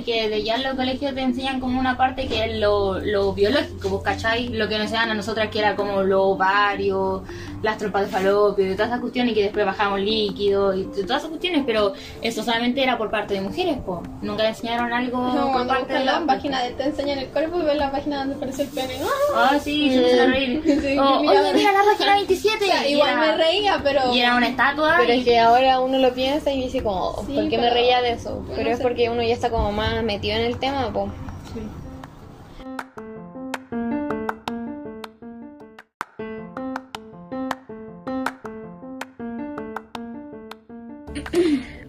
que 0.00 0.22
desde 0.28 0.42
ya 0.42 0.54
en 0.54 0.62
los 0.62 0.74
colegios 0.74 1.14
te 1.14 1.20
enseñan 1.20 1.60
como 1.60 1.78
una 1.78 1.96
parte 1.96 2.26
que 2.26 2.44
es 2.44 2.58
lo, 2.58 2.98
lo 2.98 3.32
biológico, 3.34 3.88
¿vos 3.90 4.02
cachai? 4.02 4.48
Lo 4.48 4.68
que 4.68 4.74
nos 4.76 4.84
enseñan 4.86 5.10
a 5.10 5.14
nosotras 5.14 5.48
que 5.50 5.58
era 5.58 5.76
como 5.76 6.02
los 6.02 6.20
ovarios, 6.22 7.22
las 7.62 7.78
trompas 7.78 8.02
de 8.02 8.08
falopio, 8.08 8.66
y 8.70 8.74
todas 8.74 8.88
esas 8.88 9.00
cuestiones 9.00 9.32
y 9.32 9.34
que 9.34 9.42
después 9.44 9.64
bajamos 9.66 10.00
líquido 10.00 10.74
y 10.74 10.84
todas 10.84 11.18
esas 11.18 11.26
cuestiones, 11.30 11.62
pero 11.66 11.92
eso 12.22 12.42
solamente 12.42 12.82
era 12.82 12.96
por 12.98 13.10
parte 13.10 13.34
de 13.34 13.40
mujeres, 13.42 13.76
po. 13.84 14.02
Nunca 14.22 14.42
le 14.44 14.48
enseñaron 14.50 14.92
algo 14.92 15.18
No, 15.18 15.42
por 15.44 15.52
cuando 15.52 15.74
parte 15.74 15.92
de 15.94 16.04
la 16.04 16.24
página 16.26 16.62
de 16.62 16.70
te 16.70 16.84
enseñan 16.84 17.18
el 17.18 17.26
cuerpo 17.28 17.58
y 17.60 17.64
ves 17.64 17.76
la 17.76 17.90
página 17.92 18.18
donde 18.18 18.34
aparece 18.36 18.62
el 18.62 18.68
pene. 18.68 18.94
¡Ah! 19.02 19.06
po. 19.32 19.34
Ah, 19.38 19.58
sí, 19.62 19.90
se 19.90 19.96
empezaron 19.98 20.30
a 20.30 20.34
reír. 20.34 20.62
Sí, 20.64 20.98
O, 20.98 21.04
yo 21.04 21.20
miraba- 21.20 21.40
oye, 21.48 21.54
mira 21.54 21.72
la 21.72 21.84
página 21.84 22.14
27 22.16 22.64
O 22.64 22.66
sea, 22.66 22.88
igual 22.88 23.10
era- 23.10 23.20
me 23.20 23.36
reía, 23.36 23.80
pero. 23.82 24.12
Y 24.14 24.20
era 24.20 24.36
una 24.36 24.48
estatua. 24.48 24.94
Pero 24.98 25.12
y- 25.14 25.18
es 25.18 25.24
que 25.24 25.38
ahora 25.38 25.80
uno 25.80 25.98
lo 25.98 26.12
piensa 26.14 26.50
y 26.52 26.62
dice 26.62 26.82
como, 26.82 27.14
Sí, 27.26 27.34
¿por 27.34 27.48
qué 27.48 27.56
me 27.58 27.64
pero- 27.64 27.74
reía 27.74 28.00
de 28.02 28.12
eso? 28.12 28.42
Pero 28.50 28.64
no 28.64 28.70
es 28.70 28.76
sé. 28.78 28.82
porque 28.82 29.10
uno 29.10 29.22
ya 29.22 29.34
está 29.34 29.50
como 29.50 29.70
más 29.72 29.81
metido 30.02 30.36
en 30.36 30.46
el 30.46 30.58
tema, 30.58 30.92
pues. 30.92 31.10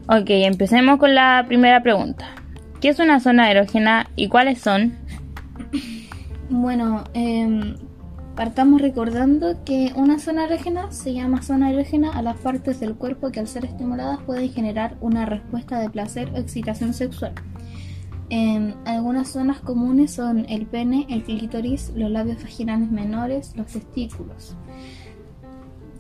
Ok, 0.07 0.29
empecemos 0.29 0.99
con 0.99 1.15
la 1.15 1.43
primera 1.47 1.81
pregunta. 1.81 2.25
¿Qué 2.81 2.89
es 2.89 2.99
una 2.99 3.19
zona 3.19 3.49
erógena 3.49 4.09
y 4.15 4.27
cuáles 4.27 4.59
son? 4.59 4.93
Bueno, 6.49 7.05
em, 7.13 7.75
partamos 8.35 8.81
recordando 8.81 9.63
que 9.63 9.93
una 9.95 10.19
zona 10.19 10.45
erógena 10.45 10.91
se 10.91 11.13
llama 11.13 11.41
zona 11.41 11.71
erógena 11.71 12.11
a 12.11 12.21
las 12.21 12.37
partes 12.37 12.79
del 12.79 12.95
cuerpo 12.95 13.31
que 13.31 13.39
al 13.39 13.47
ser 13.47 13.65
estimuladas 13.65 14.19
pueden 14.25 14.51
generar 14.51 14.97
una 14.99 15.25
respuesta 15.25 15.79
de 15.79 15.89
placer 15.89 16.29
o 16.35 16.37
excitación 16.37 16.93
sexual. 16.93 17.33
Em, 18.35 18.73
algunas 18.85 19.27
zonas 19.27 19.59
comunes 19.59 20.09
son 20.09 20.47
el 20.49 20.65
pene, 20.65 21.05
el 21.07 21.23
clítoris, 21.23 21.91
los 21.95 22.09
labios 22.09 22.41
vaginales 22.41 22.89
menores, 22.89 23.55
los 23.55 23.67
testículos. 23.67 24.55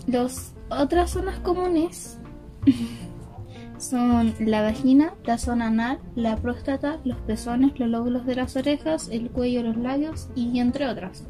Las 0.07 0.55
otras 0.67 1.11
zonas 1.11 1.37
comunes 1.41 2.17
son 3.77 4.33
la 4.39 4.63
vagina, 4.63 5.13
la 5.25 5.37
zona 5.37 5.67
anal, 5.67 5.99
la 6.15 6.35
próstata, 6.37 6.99
los 7.03 7.17
pezones, 7.17 7.79
los 7.79 7.89
lóbulos 7.89 8.25
de 8.25 8.33
las 8.33 8.55
orejas, 8.55 9.09
el 9.09 9.29
cuello, 9.29 9.61
los 9.61 9.77
labios 9.77 10.27
y 10.33 10.57
entre 10.57 10.87
otras. 10.87 11.27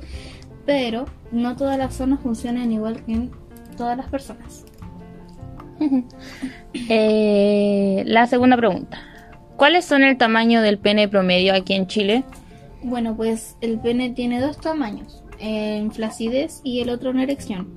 Pero 0.65 1.03
no 1.33 1.57
todas 1.57 1.77
las 1.77 1.95
zonas 1.95 2.21
funcionan 2.21 2.71
igual 2.71 3.03
que 3.03 3.11
en 3.11 3.31
todas 3.75 3.97
las 3.97 4.07
personas. 4.07 4.63
Eh, 6.89 8.03
la 8.07 8.25
segunda 8.25 8.57
pregunta. 8.57 9.12
¿Cuáles 9.57 9.85
son 9.85 10.03
el 10.03 10.17
tamaño 10.17 10.61
del 10.61 10.77
pene 10.77 11.07
promedio 11.07 11.53
aquí 11.53 11.73
en 11.73 11.87
Chile? 11.87 12.23
Bueno, 12.81 13.15
pues 13.15 13.55
el 13.61 13.79
pene 13.79 14.09
tiene 14.09 14.41
dos 14.41 14.59
tamaños, 14.59 15.23
en 15.39 15.91
flacidez 15.91 16.59
y 16.63 16.81
el 16.81 16.89
otro 16.89 17.11
en 17.11 17.19
erección. 17.19 17.73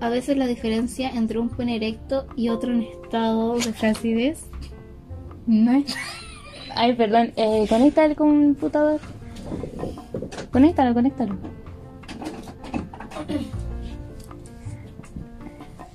A 0.00 0.08
veces 0.10 0.36
la 0.36 0.46
diferencia 0.46 1.10
entre 1.10 1.38
un 1.38 1.48
pene 1.48 1.76
erecto 1.76 2.26
y 2.36 2.50
otro 2.50 2.72
en 2.72 2.82
estado 2.82 3.56
de 3.56 3.72
flacidez 3.72 4.44
no 5.46 5.72
es... 5.72 5.96
Ay, 6.76 6.92
perdón, 6.94 7.32
eh, 7.36 7.66
conecta 7.68 8.04
el 8.04 8.16
computador. 8.16 9.00
Conéctalo, 10.50 10.92
conéctalo. 10.92 11.36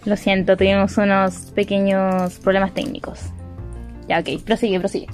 Lo 0.06 0.16
siento, 0.16 0.56
tuvimos 0.56 0.98
unos 0.98 1.52
pequeños 1.54 2.40
problemas 2.40 2.74
técnicos. 2.74 3.20
Ya, 4.08 4.20
ok, 4.20 4.42
prosigue, 4.44 4.80
prosigue. 4.80 5.08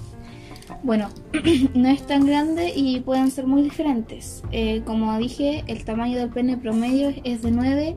Bueno, 0.86 1.10
no 1.74 1.90
es 1.90 2.06
tan 2.06 2.28
grande 2.28 2.72
y 2.76 3.00
pueden 3.00 3.32
ser 3.32 3.48
muy 3.48 3.64
diferentes. 3.64 4.44
Eh, 4.52 4.84
como 4.86 5.18
dije, 5.18 5.64
el 5.66 5.84
tamaño 5.84 6.20
del 6.20 6.30
pene 6.30 6.58
promedio 6.58 7.12
es 7.24 7.42
de 7.42 7.50
9 7.50 7.96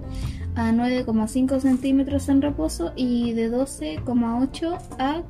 a 0.55 0.73
9,5 0.73 1.61
centímetros 1.61 2.31
en 2.31 2.41
reposo 2.41 2.93
y 2.97 3.35
de 3.35 3.53
12,8 3.53 4.79
a 4.99 5.23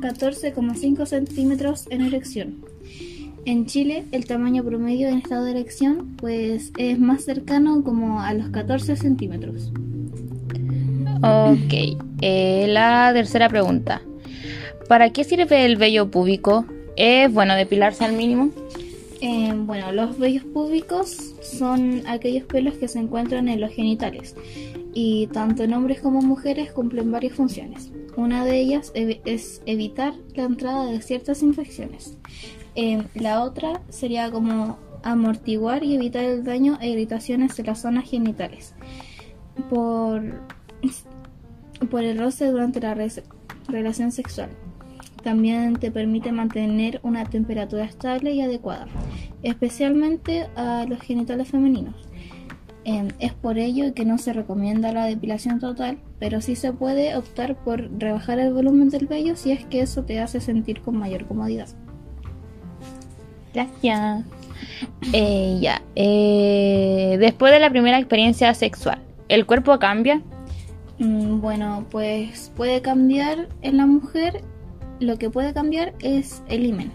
14,5 0.00 1.06
centímetros 1.06 1.86
en 1.90 2.00
erección. 2.00 2.64
En 3.44 3.66
Chile, 3.66 4.04
el 4.10 4.26
tamaño 4.26 4.64
promedio 4.64 5.06
en 5.06 5.18
estado 5.18 5.44
de 5.44 5.52
erección 5.52 6.16
pues 6.16 6.72
es 6.78 6.98
más 6.98 7.22
cercano 7.22 7.84
como 7.84 8.20
a 8.20 8.34
los 8.34 8.48
14 8.48 8.96
centímetros. 8.96 9.70
Ok, 11.22 12.00
eh, 12.22 12.66
la 12.68 13.12
tercera 13.14 13.48
pregunta. 13.48 14.02
¿Para 14.88 15.10
qué 15.10 15.24
sirve 15.24 15.64
el 15.64 15.76
vello 15.76 16.10
púbico? 16.10 16.64
¿Es 16.96 17.32
bueno 17.32 17.56
depilarse 17.56 18.04
al 18.04 18.12
mínimo? 18.12 18.50
Eh, 19.20 19.52
bueno, 19.54 19.90
los 19.92 20.18
vellos 20.18 20.44
púbicos 20.44 21.34
son 21.42 22.02
aquellos 22.06 22.44
pelos 22.44 22.74
que 22.74 22.86
se 22.86 23.00
encuentran 23.00 23.48
en 23.48 23.60
los 23.60 23.72
genitales 23.72 24.36
y 24.94 25.26
tanto 25.28 25.64
en 25.64 25.74
hombres 25.74 26.00
como 26.00 26.20
mujeres 26.22 26.72
cumplen 26.72 27.10
varias 27.10 27.34
funciones. 27.34 27.90
Una 28.16 28.44
de 28.44 28.60
ellas 28.60 28.92
es 28.94 29.60
evitar 29.66 30.14
la 30.34 30.44
entrada 30.44 30.86
de 30.86 31.02
ciertas 31.02 31.42
infecciones. 31.42 32.16
Eh, 32.76 33.02
la 33.14 33.42
otra 33.42 33.82
sería 33.88 34.30
como 34.30 34.78
amortiguar 35.02 35.82
y 35.82 35.96
evitar 35.96 36.24
el 36.24 36.44
daño 36.44 36.78
e 36.80 36.90
irritaciones 36.90 37.56
de 37.56 37.64
las 37.64 37.82
zonas 37.82 38.08
genitales 38.08 38.74
por, 39.68 40.22
por 41.90 42.04
el 42.04 42.18
roce 42.18 42.46
durante 42.46 42.80
la 42.80 42.96
relación 43.68 44.12
sexual. 44.12 44.50
También 45.26 45.74
te 45.74 45.90
permite 45.90 46.30
mantener 46.30 47.00
una 47.02 47.24
temperatura 47.24 47.82
estable 47.82 48.30
y 48.30 48.42
adecuada, 48.42 48.86
especialmente 49.42 50.46
a 50.54 50.84
los 50.88 51.00
genitales 51.00 51.48
femeninos. 51.48 51.96
Em, 52.84 53.08
es 53.18 53.32
por 53.32 53.58
ello 53.58 53.92
que 53.92 54.04
no 54.04 54.18
se 54.18 54.32
recomienda 54.32 54.92
la 54.92 55.04
depilación 55.06 55.58
total, 55.58 55.98
pero 56.20 56.40
sí 56.40 56.54
se 56.54 56.72
puede 56.72 57.16
optar 57.16 57.56
por 57.56 57.90
rebajar 57.98 58.38
el 58.38 58.52
volumen 58.52 58.88
del 58.88 59.08
vello 59.08 59.34
si 59.34 59.50
es 59.50 59.64
que 59.64 59.80
eso 59.80 60.04
te 60.04 60.20
hace 60.20 60.40
sentir 60.40 60.80
con 60.80 60.96
mayor 60.96 61.26
comodidad. 61.26 61.66
Gracias. 63.52 64.24
Eh, 65.12 65.58
ya. 65.60 65.82
eh, 65.96 67.16
después 67.18 67.52
de 67.52 67.58
la 67.58 67.70
primera 67.70 67.98
experiencia 67.98 68.54
sexual, 68.54 69.00
¿el 69.28 69.44
cuerpo 69.44 69.76
cambia? 69.80 70.22
Mm, 71.00 71.40
Bueno, 71.40 71.84
pues 71.90 72.52
puede 72.56 72.80
cambiar 72.80 73.48
en 73.62 73.76
la 73.78 73.86
mujer. 73.86 74.44
Lo 75.00 75.18
que 75.18 75.30
puede 75.30 75.52
cambiar 75.52 75.94
es 76.00 76.42
el 76.48 76.66
himen, 76.66 76.90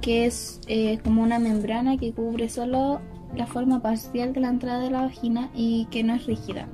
que 0.00 0.26
es 0.26 0.60
eh, 0.66 0.98
como 1.04 1.22
una 1.22 1.38
membrana 1.38 1.96
que 1.96 2.12
cubre 2.12 2.48
solo 2.48 3.00
la 3.36 3.46
forma 3.46 3.82
parcial 3.82 4.32
de 4.32 4.40
la 4.40 4.48
entrada 4.48 4.80
de 4.80 4.90
la 4.90 5.02
vagina 5.02 5.50
y 5.54 5.86
que 5.90 6.04
no 6.04 6.14
es 6.14 6.26
rígida. 6.26 6.68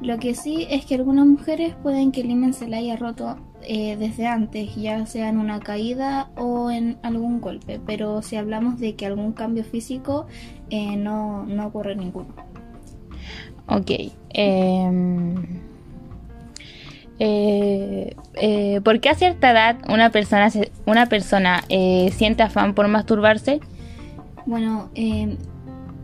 Lo 0.00 0.18
que 0.18 0.34
sí 0.34 0.66
es 0.68 0.84
que 0.84 0.96
algunas 0.96 1.26
mujeres 1.26 1.74
pueden 1.82 2.10
que 2.10 2.22
el 2.22 2.30
himen 2.30 2.54
se 2.54 2.68
le 2.68 2.76
haya 2.76 2.96
roto 2.96 3.36
eh, 3.62 3.96
desde 3.96 4.26
antes, 4.26 4.74
ya 4.74 5.06
sea 5.06 5.28
en 5.28 5.38
una 5.38 5.60
caída 5.60 6.30
o 6.36 6.70
en 6.70 6.98
algún 7.02 7.40
golpe, 7.40 7.80
pero 7.86 8.20
si 8.22 8.34
hablamos 8.34 8.80
de 8.80 8.96
que 8.96 9.06
algún 9.06 9.32
cambio 9.32 9.62
físico, 9.62 10.26
eh, 10.70 10.96
no, 10.96 11.44
no 11.44 11.66
ocurre 11.66 11.94
ninguno. 11.94 12.34
Ok. 13.68 13.90
em, 14.30 15.34
eh, 17.24 18.16
eh, 18.34 18.80
¿Por 18.82 18.98
qué 18.98 19.10
a 19.10 19.14
cierta 19.14 19.52
edad 19.52 19.78
una 19.88 20.10
persona, 20.10 21.62
eh, 21.68 22.10
siente 22.12 22.42
afán 22.42 22.74
por 22.74 22.88
masturbarse? 22.88 23.60
Bueno, 24.44 24.90
eh, 24.96 25.36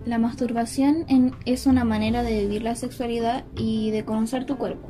la 0.06 0.18
masturbación 0.18 1.34
es 1.44 1.66
una 1.66 1.82
manera 1.82 2.22
de 2.22 2.42
vivir 2.42 2.62
la 2.62 2.76
sexualidad 2.76 3.42
y 3.56 3.90
de 3.90 4.04
conocer 4.04 4.46
tu 4.46 4.58
cuerpo. 4.58 4.88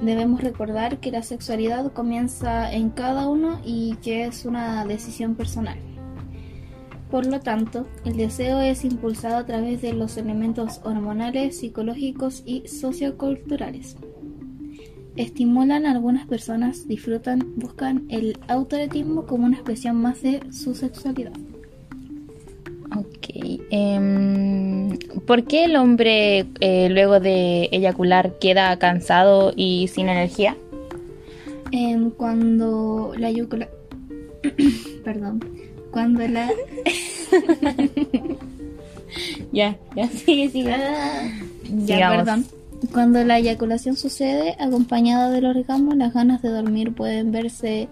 Debemos 0.00 0.40
recordar 0.40 1.00
que 1.00 1.10
la 1.10 1.22
sexualidad 1.22 1.92
comienza 1.92 2.72
en 2.72 2.88
cada 2.88 3.28
uno 3.28 3.60
y 3.62 3.96
que 3.96 4.24
es 4.24 4.46
una 4.46 4.86
decisión 4.86 5.34
personal. 5.34 5.76
Por 7.10 7.26
lo 7.26 7.40
tanto, 7.40 7.86
el 8.06 8.16
deseo 8.16 8.58
es 8.62 8.86
impulsado 8.86 9.36
a 9.36 9.44
través 9.44 9.82
de 9.82 9.92
los 9.92 10.16
elementos 10.16 10.80
hormonales, 10.82 11.58
psicológicos 11.58 12.42
y 12.46 12.66
socioculturales. 12.68 13.98
Estimulan 15.16 15.86
a 15.86 15.92
algunas 15.92 16.26
personas, 16.26 16.88
disfrutan, 16.88 17.52
buscan 17.56 18.06
el 18.08 18.38
autoerotismo 18.48 19.26
como 19.26 19.46
una 19.46 19.56
expresión 19.56 19.96
más 19.96 20.22
de 20.22 20.40
su 20.50 20.74
sexualidad. 20.74 21.32
Ok. 22.96 23.28
em, 23.70 24.98
¿Por 25.26 25.44
qué 25.44 25.64
el 25.64 25.76
hombre 25.76 26.46
eh, 26.60 26.88
luego 26.90 27.20
de 27.20 27.68
eyacular 27.72 28.38
queda 28.38 28.78
cansado 28.78 29.52
y 29.54 29.88
sin 29.88 30.08
energía? 30.08 30.56
Em, 31.72 32.10
cuando 32.10 33.12
la 33.16 33.30
yucula... 33.30 33.68
Perdón. 35.04 35.40
Cuando 35.90 36.26
la... 36.26 36.50
Ya, 39.52 39.76
ya, 39.94 40.08
sigue, 40.08 40.48
sigue. 40.48 40.70
ya, 40.70 41.86
Sigamos. 41.86 42.16
perdón. 42.16 42.46
Cuando 42.90 43.22
la 43.24 43.38
eyaculación 43.38 43.96
sucede 43.96 44.56
acompañada 44.58 45.30
del 45.30 45.46
orgasmo, 45.46 45.94
las 45.94 46.12
ganas 46.12 46.42
de 46.42 46.48
dormir 46.50 46.92
pueden 46.92 47.30
verse 47.30 47.88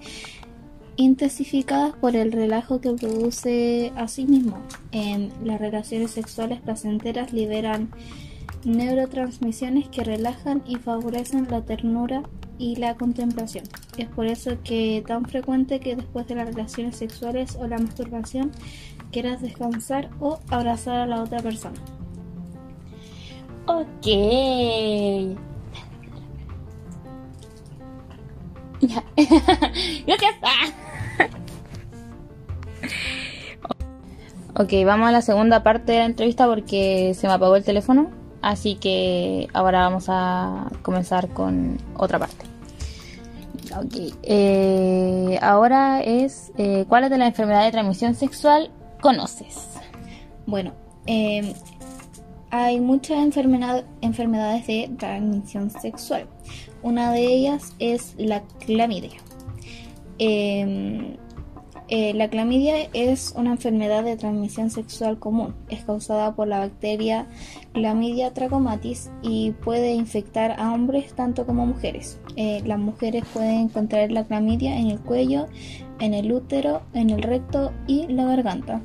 intensificadas 0.97 1.95
por 1.95 2.17
el 2.17 2.33
relajo 2.33 2.81
que 2.81 2.93
produce 2.93 3.93
a 3.97 4.09
sí 4.09 4.27
mismo. 4.27 4.59
Em, 4.93 5.31
las 5.45 5.61
relaciones 5.61 6.11
sexuales 6.11 6.61
placenteras 6.61 7.33
liberan 7.33 7.91
neurotransmisiones 8.65 9.89
que 9.89 10.05
relajan 10.05 10.63
y 10.67 10.77
favorecen 10.77 11.47
la 11.51 11.65
ternura 11.65 12.23
y 12.59 12.77
la 12.77 12.97
contemplación. 12.97 13.65
Es 13.97 14.09
por 14.09 14.27
eso 14.27 14.59
que 14.63 15.03
tan 15.07 15.25
frecuente 15.25 15.81
que 15.81 15.97
después 15.97 16.27
de 16.27 16.35
las 16.35 16.49
relaciones 16.49 16.97
sexuales 16.97 17.57
o 17.57 17.67
la 17.67 17.79
masturbación 17.79 18.51
quieras 19.11 19.41
descansar 19.41 20.11
o 20.21 20.41
abrazar 20.51 20.97
a 20.97 21.07
la 21.07 21.23
otra 21.23 21.39
persona. 21.39 21.81
Ok. 23.67 24.07
Ya. 28.81 29.05
Gracias. 30.07 30.35
Ok, 34.57 34.73
vamos 34.85 35.09
a 35.09 35.13
la 35.13 35.23
segunda 35.23 35.63
parte 35.63 35.93
de 35.93 35.99
la 35.99 36.05
entrevista 36.07 36.47
porque 36.47 37.15
se 37.15 37.27
me 37.27 37.33
apagó 37.33 37.57
el 37.57 37.65
teléfono. 37.65 38.11
Así 38.43 38.75
que 38.75 39.49
ahora 39.53 39.81
vamos 39.81 40.07
a 40.09 40.71
comenzar 40.83 41.29
con 41.29 41.79
otra 41.97 42.19
parte. 42.19 42.47
Ok, 43.77 44.15
eh, 44.23 45.39
ahora 45.41 46.03
es 46.03 46.53
eh, 46.59 46.85
¿cuáles 46.89 47.11
de 47.11 47.19
las 47.19 47.29
enfermedades 47.29 47.69
de 47.69 47.73
transmisión 47.73 48.15
sexual 48.15 48.71
conoces? 49.01 49.69
Bueno, 50.47 50.73
eh, 51.07 51.55
hay 52.51 52.81
muchas 52.81 53.19
enfermedad- 53.19 53.85
enfermedades 54.01 54.67
de 54.67 54.91
transmisión 54.99 55.71
sexual. 55.71 56.27
Una 56.83 57.13
de 57.13 57.27
ellas 57.27 57.75
es 57.79 58.15
la 58.19 58.43
clamidia. 58.65 59.21
Eh, 60.19 61.17
eh, 61.93 62.15
la 62.15 62.29
clamidia 62.31 62.89
es 62.93 63.35
una 63.37 63.51
enfermedad 63.51 64.05
de 64.05 64.17
transmisión 64.17 64.71
sexual 64.71 65.19
común. 65.19 65.57
Es 65.69 65.85
causada 65.85 66.37
por 66.37 66.47
la 66.47 66.61
bacteria 66.61 67.27
Clamidia 67.73 68.33
trachomatis 68.33 69.11
y 69.23 69.51
puede 69.51 69.95
infectar 69.95 70.55
a 70.61 70.73
hombres 70.73 71.13
tanto 71.15 71.47
como 71.47 71.67
mujeres. 71.67 72.21
Eh, 72.37 72.63
las 72.65 72.79
mujeres 72.79 73.25
pueden 73.33 73.69
contraer 73.69 74.13
la 74.13 74.25
clamidia 74.25 74.79
en 74.79 74.89
el 74.89 75.01
cuello, 75.01 75.47
en 75.99 76.15
el 76.15 76.31
útero, 76.33 76.83
en 76.95 77.11
el 77.11 77.23
recto 77.23 77.73
y 77.89 78.07
la 78.07 78.25
garganta. 78.25 78.81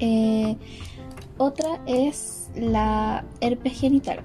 Eh, 0.00 0.56
otra 1.38 1.80
es 1.86 2.50
la 2.56 3.24
herpes 3.40 3.80
genital. 3.80 4.20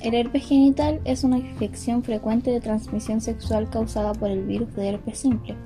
el 0.00 0.14
herpes 0.14 0.46
genital 0.46 1.00
es 1.04 1.24
una 1.24 1.38
infección 1.38 2.02
frecuente 2.02 2.50
de 2.50 2.60
transmisión 2.60 3.20
sexual 3.20 3.70
causada 3.70 4.12
por 4.12 4.30
el 4.30 4.44
virus 4.44 4.74
de 4.74 4.88
herpes 4.88 5.18
simple. 5.18 5.56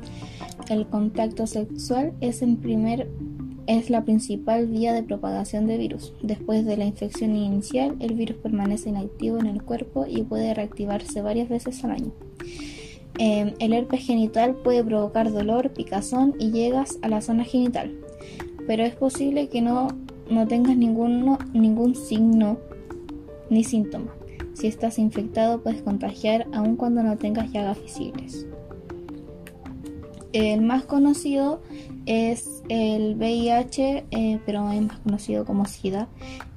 El 0.68 0.86
contacto 0.86 1.46
sexual 1.46 2.12
es, 2.20 2.42
en 2.42 2.56
primer, 2.56 3.08
es 3.66 3.88
la 3.88 4.04
principal 4.04 4.66
vía 4.66 4.92
de 4.92 5.02
propagación 5.02 5.66
de 5.66 5.78
virus. 5.78 6.12
Después 6.22 6.66
de 6.66 6.76
la 6.76 6.84
infección 6.84 7.36
inicial, 7.36 7.96
el 8.00 8.14
virus 8.14 8.36
permanece 8.38 8.88
inactivo 8.88 9.38
en 9.38 9.46
el 9.46 9.62
cuerpo 9.62 10.06
y 10.08 10.22
puede 10.22 10.54
reactivarse 10.54 11.22
varias 11.22 11.48
veces 11.48 11.84
al 11.84 11.92
año. 11.92 12.12
Eh, 13.18 13.54
el 13.58 13.72
herpes 13.72 14.04
genital 14.04 14.56
puede 14.56 14.84
provocar 14.84 15.32
dolor, 15.32 15.72
picazón 15.72 16.34
y 16.38 16.50
llegas 16.50 16.98
a 17.00 17.08
la 17.08 17.22
zona 17.22 17.44
genital, 17.44 17.96
pero 18.66 18.84
es 18.84 18.94
posible 18.94 19.48
que 19.48 19.62
no, 19.62 19.88
no 20.30 20.46
tengas 20.46 20.76
ningún 20.76 21.94
signo 21.94 22.58
ni 23.50 23.64
síntoma. 23.64 24.12
Si 24.54 24.66
estás 24.66 24.98
infectado 24.98 25.62
puedes 25.62 25.82
contagiar 25.82 26.46
aun 26.52 26.76
cuando 26.76 27.02
no 27.02 27.16
tengas 27.16 27.52
llagas 27.52 27.80
visibles. 27.82 28.46
El 30.32 30.62
más 30.62 30.84
conocido 30.84 31.62
es 32.04 32.62
el 32.68 33.16
VIH, 33.16 34.06
eh, 34.10 34.40
pero 34.44 34.70
es 34.70 34.82
más 34.82 34.98
conocido 34.98 35.44
como 35.44 35.66
SIDA, 35.66 36.08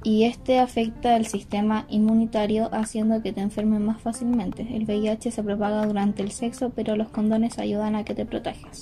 y 0.03 0.23
este 0.23 0.59
afecta 0.59 1.15
el 1.15 1.25
sistema 1.25 1.85
inmunitario 1.89 2.69
haciendo 2.73 3.21
que 3.21 3.31
te 3.33 3.41
enfermes 3.41 3.79
más 3.79 4.01
fácilmente. 4.01 4.67
El 4.73 4.83
VIH 4.83 5.31
se 5.31 5.43
propaga 5.43 5.85
durante 5.85 6.23
el 6.23 6.31
sexo, 6.31 6.71
pero 6.75 6.95
los 6.95 7.09
condones 7.09 7.57
ayudan 7.57 7.95
a 7.95 8.03
que 8.03 8.15
te 8.15 8.25
protejas. 8.25 8.81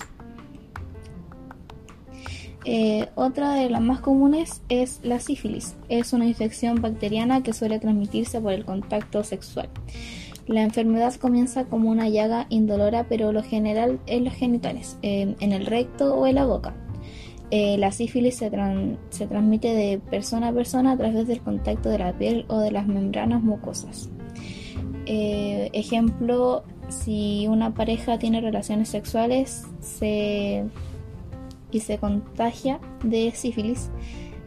Eh, 2.69 3.07
otra 3.15 3.53
de 3.53 3.69
las 3.69 3.79
más 3.81 4.01
comunes 4.01 4.61
es 4.67 4.99
la 5.01 5.21
sífilis. 5.21 5.77
Es 5.87 6.11
una 6.11 6.25
infección 6.25 6.81
bacteriana 6.81 7.41
que 7.41 7.53
suele 7.53 7.79
transmitirse 7.79 8.41
por 8.41 8.51
el 8.51 8.65
contacto 8.65 9.23
sexual. 9.23 9.69
La 10.47 10.63
enfermedad 10.63 11.13
comienza 11.15 11.63
como 11.63 11.89
una 11.89 12.09
llaga 12.09 12.45
indolora, 12.49 13.05
pero 13.07 13.31
lo 13.31 13.41
general 13.41 13.99
en 14.05 14.25
los 14.25 14.33
genitales, 14.33 14.97
en 15.01 15.51
el 15.53 15.65
recto 15.65 16.13
o 16.15 16.27
en 16.27 16.35
la 16.35 16.45
boca. 16.45 16.73
Eh, 17.51 17.77
la 17.77 17.93
sífilis 17.93 18.35
se 18.35 18.49
transmite 18.49 19.73
de 19.73 19.99
persona 19.99 20.49
a 20.49 20.53
persona 20.53 20.91
a 20.91 20.97
través 20.97 21.25
del 21.25 21.39
contacto 21.39 21.87
de 21.87 21.99
la 21.99 22.11
piel 22.17 22.43
o 22.49 22.59
de 22.59 22.71
las 22.71 22.85
membranas 22.85 23.41
mucosas. 23.41 24.09
Eh, 25.05 25.69
ejemplo, 25.71 26.63
si 26.89 27.47
una 27.47 27.73
pareja 27.73 28.19
tiene 28.19 28.41
relaciones 28.41 28.89
sexuales 28.89 29.63
se- 29.79 30.65
y 31.71 31.79
se 31.81 31.97
contagia 31.97 32.79
de 33.03 33.31
sífilis, 33.35 33.89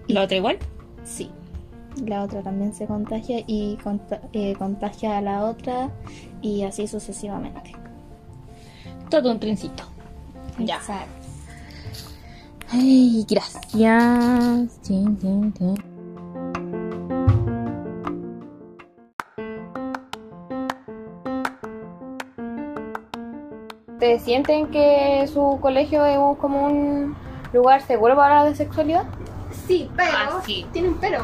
¿La 0.09 0.23
otra 0.25 0.37
igual? 0.37 0.59
Sí, 1.05 1.31
la 2.05 2.23
otra 2.25 2.43
también 2.43 2.73
se 2.75 2.87
contagia 2.87 3.43
y 3.47 3.77
conta- 3.83 4.21
eh, 4.33 4.55
contagia 4.59 5.19
a 5.19 5.21
la 5.21 5.45
otra 5.45 5.91
y 6.43 6.63
así 6.63 6.87
sucesivamente. 6.89 7.73
Todo 9.09 9.31
un 9.31 9.39
trencito. 9.41 9.85
Ya. 10.59 10.77
Exacto. 10.77 11.13
Ay, 12.73 13.27
gracias. 13.29 14.81
¿Ustedes 24.01 24.23
sienten 24.23 24.69
que 24.69 25.29
su 25.31 25.59
colegio 25.61 26.07
es 26.07 26.17
un- 26.17 26.35
como 26.37 26.65
un 26.65 27.15
lugar 27.53 27.83
seguro 27.83 28.17
para 28.17 28.39
hablar 28.39 28.49
de 28.51 28.57
sexualidad? 28.57 29.05
Sí, 29.67 29.91
pero. 29.95 30.11
Ah, 30.17 30.41
sí. 30.43 30.67
Tiene 30.73 30.89
un 30.89 30.95
pero. 30.95 31.19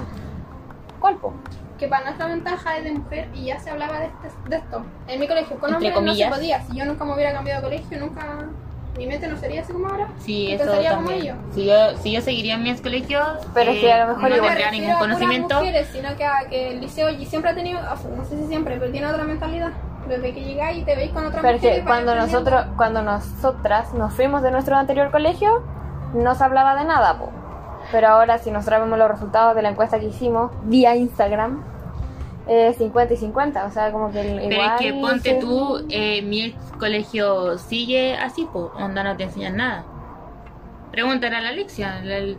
¿Cuál, 1.00 1.16
po? 1.16 1.33
Que 1.78 1.88
para 1.88 2.04
nuestra 2.04 2.26
ventaja 2.26 2.76
es 2.76 2.85
de 2.85 2.92
mujer 2.92 3.28
y 3.34 3.47
ya 3.47 3.58
se 3.60 3.71
hablaba 3.71 3.99
de, 4.00 4.04
este- 4.08 4.50
de 4.50 4.56
esto. 4.56 4.84
En 5.08 5.19
mi 5.21 5.26
colegio, 5.26 5.58
con 5.58 5.73
Entre 5.73 5.89
hombres 5.89 6.04
no 6.19 6.23
se 6.23 6.28
podía. 6.28 6.60
Si 6.67 6.76
yo 6.76 6.84
nunca 6.84 7.06
me 7.06 7.15
hubiera 7.15 7.32
cambiado 7.32 7.62
de 7.62 7.67
colegio, 7.78 7.99
nunca. 7.99 8.45
Mi 8.99 9.06
mente 9.06 9.26
no 9.26 9.39
sería 9.39 9.62
así 9.62 9.73
como 9.73 9.89
ahora. 9.89 10.08
Sí, 10.19 10.52
eso 10.52 10.71
como 10.97 11.10
ellos. 11.12 11.36
Si 11.54 11.65
yo, 11.65 11.97
si 12.02 12.12
yo 12.12 12.21
seguiría 12.21 12.56
en 12.56 12.62
mis 12.62 12.82
colegios, 12.82 13.26
Pero 13.54 13.71
eh, 13.71 13.78
sí, 13.80 13.89
a 13.89 14.04
lo 14.04 14.12
mejor 14.15 14.28
no 14.30 14.43
tendría 14.43 14.71
ningún 14.71 14.95
conocimiento. 14.97 15.60
sino 15.93 16.15
que, 16.15 16.25
a 16.26 16.41
que 16.50 16.73
el 16.73 16.82
liceo 16.82 17.08
y 17.08 17.25
siempre 17.25 17.52
ha 17.52 17.54
tenido, 17.54 17.80
no 17.80 18.25
sé 18.26 18.36
si 18.36 18.47
siempre, 18.49 18.76
pero 18.78 18.93
tiene 18.93 19.06
otra 19.06 19.25
mentalidad. 19.25 19.73
Desde 20.08 20.32
que 20.34 20.45
llegáis 20.45 20.78
y 20.78 20.84
te 20.84 20.95
veis 20.97 21.10
con 21.12 21.26
otra 21.26 21.40
Pero 21.42 21.54
es 21.56 21.60
que 21.60 21.66
mujeres, 21.69 21.84
vais 21.84 22.04
cuando 22.04 22.14
nosotros, 22.21 22.66
cuando 22.76 23.02
nosotras 23.02 23.95
nos 23.95 24.12
fuimos 24.12 24.42
de 24.42 24.50
nuestro 24.50 24.76
anterior 24.76 25.10
colegio, 25.10 25.62
no 26.14 26.34
se 26.34 26.45
hablaba 26.45 26.76
de 26.76 26.84
nada, 26.84 27.19
po. 27.19 27.30
Pero 27.92 28.08
ahora 28.08 28.38
si 28.38 28.50
nosotros 28.50 28.80
vemos 28.80 28.99
los 28.99 29.10
resultados 29.10 29.54
de 29.54 29.62
la 29.62 29.71
encuesta 29.71 29.99
que 29.99 30.06
hicimos 30.06 30.50
vía 30.64 30.95
Instagram, 30.97 31.62
es 32.49 32.76
50 32.76 33.14
y 33.14 33.16
50, 33.16 33.64
o 33.64 33.71
sea, 33.71 33.90
como 33.90 34.10
que 34.12 34.21
el- 34.21 34.38
Pero 34.49 34.52
igual... 34.54 34.75
es 34.75 34.80
que 34.80 34.92
ponte 35.00 35.30
se- 35.34 35.40
tú, 35.40 35.84
eh, 35.90 36.23
mi 36.23 36.42
ex 36.45 36.56
colegio 36.78 37.58
sigue 37.58 38.16
así, 38.16 38.49
pues, 38.52 38.66
onda 38.78 39.02
no 39.02 39.16
te 39.16 39.25
enseñan 39.25 39.56
nada. 39.56 39.84
Pregúntale 40.92 41.36
a 41.36 41.40
la 41.40 41.49
Alexia, 41.50 42.00
la, 42.02 42.36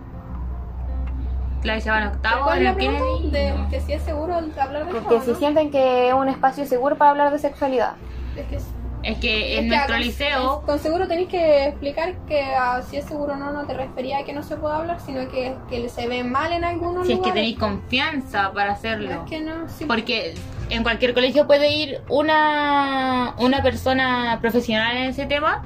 que 1.62 1.82
se 1.82 1.90
va 1.90 2.02
en 2.02 2.08
octavo, 2.08 2.46
¿Cuál 2.46 2.58
es 2.60 2.64
la? 2.64 2.76
Kennedy. 2.76 3.30
De 3.32 3.52
no. 3.52 3.70
que 3.70 3.82
si 3.82 3.94
es 3.94 4.02
seguro 4.04 4.36
hablar 4.36 4.86
de 4.86 4.92
Porque 4.94 5.16
eso, 5.16 5.26
si 5.26 5.32
¿no? 5.32 5.38
sienten 5.38 5.72
que 5.72 6.08
es 6.10 6.14
un 6.14 6.30
espacio 6.30 6.66
seguro 6.66 6.96
para 6.98 7.12
hablar 7.12 7.32
de 7.32 7.40
sexualidad. 7.40 7.94
Es 8.36 8.46
que 8.48 8.56
Es 9.04 9.18
que 9.20 9.54
Es 9.54 9.60
en 9.60 9.64
que 9.66 9.70
nuestro 9.70 9.96
acá- 9.96 10.04
liceo, 10.04 10.62
Con 10.66 10.80
seguro 10.80 11.08
tenéis 11.08 11.30
que 11.30 11.66
explicar 11.68 12.14
que 12.28 12.44
ah, 12.44 12.82
si 12.88 12.98
es 12.98 13.06
seguro 13.06 13.34
o 13.34 13.36
no, 13.36 13.52
no 13.52 13.66
te 13.66 13.74
refería 13.74 14.20
a 14.20 14.24
que 14.24 14.34
no 14.34 14.44
se 14.44 14.56
pueda 14.58 14.78
hablar, 14.78 15.00
sino 15.00 15.30
que, 15.30 15.56
que 15.70 15.88
se 15.90 16.08
ve 16.08 16.24
mal 16.24 16.52
en 16.52 16.64
algunos 16.64 17.06
si 17.08 17.14
es 17.14 17.20
que 17.20 17.26
lugares. 17.30 17.34
tenéis 17.36 17.58
confianza 17.60 18.52
para 18.54 18.74
hacerlo. 18.74 19.12
es 19.12 19.30
que 19.30 19.40
no, 19.42 19.68
sí. 19.70 19.86
Porque 19.86 20.34
en 20.70 20.84
cualquier 20.84 21.14
colegio 21.14 21.48
puede 21.48 21.72
ir 21.72 22.02
una, 22.10 23.34
una 23.38 23.62
persona 23.64 24.38
profesional 24.42 24.98
en 24.98 25.04
ese 25.10 25.26
tema, 25.26 25.64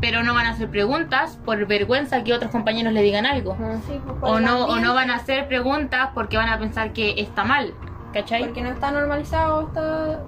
pero 0.00 0.22
no 0.22 0.34
van 0.34 0.46
a 0.46 0.50
hacer 0.50 0.68
preguntas 0.68 1.38
por 1.44 1.64
vergüenza 1.66 2.22
que 2.24 2.32
otros 2.32 2.50
compañeros 2.50 2.92
le 2.92 3.02
digan 3.02 3.26
algo. 3.26 3.56
Sí, 3.86 4.00
pues, 4.04 4.16
O 4.32 4.40
no, 4.40 4.64
o 4.66 4.76
no 4.80 4.94
van 4.94 5.10
a 5.10 5.16
hacer 5.16 5.48
preguntas 5.48 6.10
porque 6.14 6.36
van 6.36 6.48
a 6.48 6.58
pensar 6.58 6.92
que 6.92 7.14
está 7.20 7.44
mal, 7.44 7.72
¿cachai? 8.12 8.44
Porque 8.44 8.62
no 8.62 8.70
está 8.70 8.90
normalizado 8.92 9.66
esta 9.68 10.20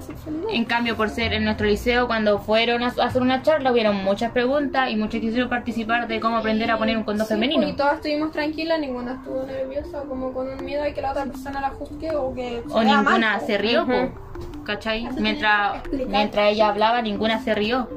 sexualidad. 0.00 0.44
En 0.52 0.64
cambio, 0.64 0.96
por 0.96 1.08
ser 1.10 1.32
en 1.32 1.44
nuestro 1.44 1.66
liceo, 1.66 2.06
cuando 2.06 2.38
fueron 2.38 2.82
a 2.82 2.86
hacer 2.88 3.22
una 3.22 3.42
charla, 3.42 3.72
hubieron 3.72 3.96
muchas 3.96 4.30
preguntas 4.32 4.90
y 4.90 4.96
muchos 4.96 5.20
quisieron 5.20 5.48
participar 5.48 6.06
de 6.08 6.20
cómo 6.20 6.36
aprender 6.38 6.70
a 6.70 6.78
poner 6.78 6.96
un 6.96 7.04
condón 7.04 7.26
Sí, 7.26 7.34
femenino. 7.34 7.62
pues, 7.62 7.74
y 7.74 7.76
todas 7.76 7.94
estuvimos 7.94 8.30
tranquilas, 8.32 8.78
ninguna 8.80 9.14
estuvo 9.14 9.42
nerviosa, 9.44 10.02
como 10.08 10.32
con 10.32 10.48
un 10.48 10.64
miedo 10.64 10.82
de 10.84 10.94
que 10.94 11.02
la 11.02 11.10
otra 11.12 11.24
persona 11.24 11.60
la 11.60 11.70
juzgue 11.70 12.14
o 12.14 12.34
que 12.34 12.62
O 12.70 12.82
ninguna 12.82 13.02
mal, 13.02 13.40
se 13.46 13.58
rió, 13.58 13.82
Ujú. 13.82 13.92
po, 13.92 14.64
¿cachai? 14.64 15.08
Mientras, 15.18 15.82
mientras 16.08 16.52
ella 16.52 16.68
hablaba, 16.68 17.02
ninguna 17.02 17.40
se 17.40 17.54
rió. 17.54 17.88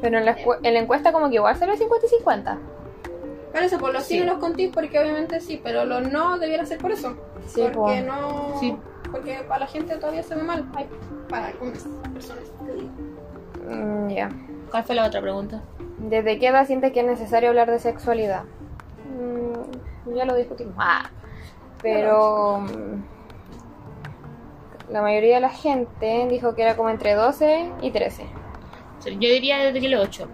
Pero 0.00 0.18
en 0.18 0.24
la, 0.24 0.36
en 0.62 0.74
la 0.74 0.80
encuesta 0.80 1.12
como 1.12 1.28
que 1.28 1.36
igual 1.36 1.56
salió 1.56 1.76
50 1.76 2.06
y 2.06 2.08
50. 2.08 2.58
Pero 3.52 3.66
eso, 3.66 3.78
por 3.78 3.92
los 3.92 4.04
sí 4.04 4.20
los 4.20 4.38
conté 4.38 4.70
porque 4.72 4.98
obviamente 4.98 5.40
sí, 5.40 5.60
pero 5.62 5.84
los 5.84 6.10
no 6.10 6.38
debiera 6.38 6.64
ser 6.64 6.78
por 6.78 6.92
eso. 6.92 7.16
Sí, 7.46 7.62
porque 7.72 8.00
no. 8.02 8.54
Sí. 8.60 8.76
Porque 9.10 9.42
para 9.48 9.60
la 9.60 9.66
gente 9.66 9.96
todavía 9.96 10.22
se 10.22 10.36
ve 10.36 10.42
mal. 10.42 10.70
Hay 10.76 10.86
para 11.28 11.48
algunas 11.48 11.84
personas. 12.12 12.44
te 12.64 12.74
digo. 12.74 12.90
Mm, 13.68 14.08
ya. 14.10 14.30
¿Cuál 14.70 14.84
fue 14.84 14.94
la 14.94 15.06
otra 15.06 15.20
pregunta? 15.20 15.62
¿Desde 15.98 16.38
qué 16.38 16.46
edad 16.48 16.66
sientes 16.66 16.92
que 16.92 17.00
es 17.00 17.06
necesario 17.06 17.48
hablar 17.48 17.70
de 17.70 17.80
sexualidad? 17.80 18.44
Mm, 19.04 20.14
ya 20.14 20.24
lo 20.24 20.36
discutimos. 20.36 20.74
Ah, 20.78 21.10
pero 21.82 22.60
mm, 22.60 23.02
la 24.90 25.02
mayoría 25.02 25.36
de 25.36 25.40
la 25.40 25.50
gente 25.50 26.26
dijo 26.28 26.54
que 26.54 26.62
era 26.62 26.76
como 26.76 26.90
entre 26.90 27.14
12 27.14 27.72
y 27.82 27.90
13. 27.90 28.26
Yo 29.04 29.28
diría 29.28 29.58
desde 29.58 29.80
que 29.80 29.88
los 29.88 30.02
8. 30.06 30.28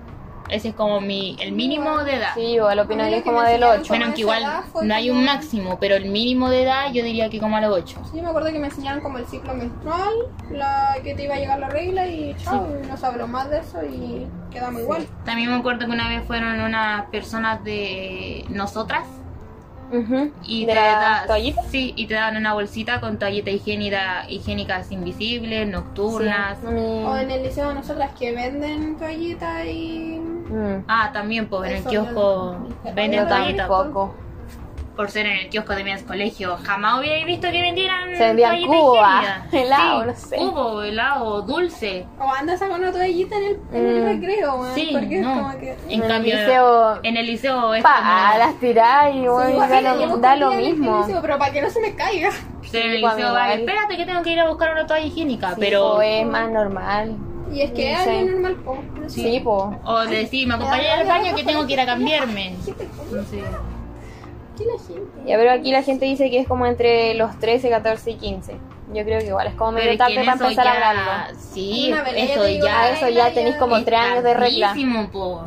Ese 0.48 0.68
es 0.68 0.74
como 0.76 1.00
mi, 1.00 1.36
el 1.40 1.50
mínimo 1.50 2.04
de 2.04 2.14
edad. 2.14 2.30
Sí, 2.34 2.40
igual 2.42 2.78
opino 2.78 3.02
que 3.02 3.16
es 3.16 3.16
que 3.16 3.22
como 3.24 3.42
del 3.42 3.54
enseñaron 3.64 3.80
8. 3.80 3.84
fue- 3.88 3.88
Bueno, 3.96 4.04
aunque 4.04 4.22
esa 4.22 4.38
igual 4.38 4.86
no 4.88 4.94
hay 4.94 5.10
un 5.10 5.24
máximo, 5.24 5.78
pero 5.80 5.96
el 5.96 6.04
mínimo 6.06 6.50
de 6.50 6.62
edad 6.62 6.92
yo 6.92 7.02
diría 7.02 7.28
que 7.28 7.40
como 7.40 7.56
a 7.56 7.60
los 7.60 7.72
8. 7.76 8.00
Sí, 8.12 8.22
me 8.22 8.28
acuerdo 8.28 8.52
que 8.52 8.58
me 8.60 8.68
enseñaron 8.68 9.00
como 9.02 9.18
el 9.18 9.26
ciclo 9.26 9.54
menstrual, 9.54 10.14
la 10.52 10.96
que 11.02 11.14
te 11.16 11.24
iba 11.24 11.34
a 11.34 11.38
llegar 11.38 11.58
la 11.58 11.68
regla 11.68 12.06
y 12.06 12.36
chao, 12.36 12.68
y 12.80 12.86
no 12.86 12.96
se 12.96 13.06
habló 13.06 13.26
más 13.26 13.50
de 13.50 13.58
eso 13.58 13.78
y 13.84 14.24
quedamos 14.52 14.82
igual. 14.82 15.06
También 15.24 15.50
me 15.50 15.56
acuerdo 15.56 15.84
que 15.86 15.90
una 15.92 16.08
vez 16.08 16.24
fueron 16.24 16.60
unas 16.60 17.06
personas 17.06 17.64
de 17.64 18.44
nosotras 18.48 19.02
Y 20.42 20.66
¿De 20.66 20.72
te 20.72 20.78
da- 20.78 21.24
toallitas? 21.26 21.66
Sí, 21.66 21.92
y 21.96 22.06
te 22.06 22.14
dan 22.14 22.36
una 22.36 22.54
bolsita 22.54 23.00
con 23.00 23.18
toallitas 23.18 23.54
higiénica, 23.54 24.24
higiénicas 24.28 24.90
invisibles, 24.90 25.68
nocturnas. 25.68 26.58
Sí, 26.60 26.66
O 26.66 27.16
en 27.16 27.30
el 27.30 27.42
liceo 27.44 27.68
de 27.68 27.74
nosotras 27.76 28.10
que 28.18 28.32
venden 28.32 28.96
toallitas 28.96 29.64
y... 29.66 30.18
Mm, 30.48 30.84
Ah, 30.88 31.10
también, 31.12 31.46
pues 31.48 31.70
en 31.70 31.76
el 31.78 31.84
kiosco 31.84 32.56
venden 32.94 33.28
toallitas. 33.28 33.68
tampoco. 33.68 34.14
Por 34.96 35.10
ser 35.10 35.26
en 35.26 35.36
el 35.38 35.48
kiosco 35.50 35.74
de 35.74 35.84
mi 35.84 35.94
colegio, 36.02 36.56
jamás 36.64 36.98
hubiera 37.00 37.24
visto 37.26 37.50
que 37.50 37.60
vendieran 37.60 38.16
Se 38.16 38.24
vendían 38.28 38.54
higiénicas. 38.56 39.52
helado, 39.52 40.00
Sí, 40.00 40.06
no 40.06 40.14
sé. 40.16 40.36
Cubo, 40.36 40.82
helado, 40.82 41.42
dulce. 41.42 42.06
O 42.18 42.32
andas 42.32 42.62
a 42.62 42.68
con 42.68 42.80
una 42.80 42.90
toallita 42.92 43.36
en 43.36 43.44
el, 43.44 43.60
en 43.72 43.86
el 43.86 44.02
Mm. 44.02 44.06
recreo. 44.22 44.66
Sí, 44.74 44.88
porque 44.92 45.20
no. 45.20 45.30
es 45.30 45.36
como 45.38 45.58
que. 45.60 45.76
En 45.90 46.02
el 46.02 46.08
cambio, 46.08 46.34
liceo, 46.36 46.98
en 47.02 47.16
el 47.18 47.26
liceo 47.26 47.74
es 47.74 47.82
pa, 47.82 47.96
como... 47.98 48.38
las 48.38 48.60
tirás 48.60 49.14
y 49.14 49.20
bueno, 49.28 49.50
Sí, 49.50 49.56
da, 49.70 49.80
lo, 49.80 49.88
la 49.88 49.96
llevo 49.96 50.16
da 50.16 50.36
lo 50.36 50.46
escondida 50.46 50.68
en 50.68 50.74
el 50.74 50.78
mismo. 50.80 50.98
liceo, 51.00 51.22
Pero 51.22 51.38
para 51.38 51.52
que 51.52 51.62
no 51.62 51.70
se 51.70 51.80
me 51.80 51.94
caiga. 51.94 52.30
Sí, 52.62 52.78
en 52.78 52.90
el 52.90 53.00
liceo 53.02 53.32
va, 53.32 53.52
espérate 53.52 53.96
que 53.96 54.06
tengo 54.06 54.22
que 54.22 54.30
ir 54.30 54.40
a 54.40 54.48
buscar 54.48 54.72
una 54.72 54.86
toalla 54.86 55.06
higiénica, 55.06 55.50
Sí, 55.50 55.56
pero... 55.60 55.94
po, 55.96 56.02
es 56.02 56.26
más 56.26 56.50
normal. 56.50 57.16
Y 57.52 57.60
es 57.60 57.70
que 57.70 57.92
No 57.92 58.00
es 58.00 58.08
algo 58.08 58.30
normal, 58.32 58.56
po. 58.64 58.78
No 59.00 59.08
sé. 59.08 59.20
Sí, 59.20 59.40
po. 59.40 59.72
O 59.84 60.00
de 60.00 60.16
decir, 60.16 60.48
me 60.48 60.54
acompañé 60.54 60.90
al 60.90 61.06
baño 61.06 61.34
que 61.36 61.44
tengo 61.44 61.64
que 61.66 61.74
ir 61.74 61.80
a 61.80 61.86
cambiarme. 61.86 62.56
Gente, 62.64 62.88
¿Qué 64.56 64.64
la 64.64 64.78
gente? 64.78 65.20
Ya, 65.26 65.36
pero 65.36 65.52
aquí 65.52 65.70
la 65.70 65.82
gente 65.82 66.06
dice 66.06 66.30
que 66.30 66.40
es 66.40 66.48
como 66.48 66.66
entre 66.66 67.14
los 67.14 67.38
13, 67.38 67.68
14 67.70 68.10
y 68.10 68.14
15. 68.16 68.56
Yo 68.94 69.04
creo 69.04 69.18
que 69.20 69.26
igual 69.26 69.48
es 69.48 69.54
como 69.54 69.72
medio 69.72 69.96
tarde 69.96 70.14
para 70.14 70.32
empezar 70.32 70.66
a 70.66 70.72
ya... 70.72 70.90
hablarlo. 70.90 71.38
Sí, 71.38 71.88
ya 71.88 72.02
eso 72.16 72.48
ya... 72.48 72.82
A 72.82 72.90
eso 72.90 73.08
ya 73.08 73.32
tenéis 73.32 73.56
como 73.56 73.76
es 73.76 73.84
3 73.84 74.00
años 74.00 74.24
de 74.24 74.34
regla. 74.34 74.68
tardísimo, 74.68 75.10
po. 75.10 75.44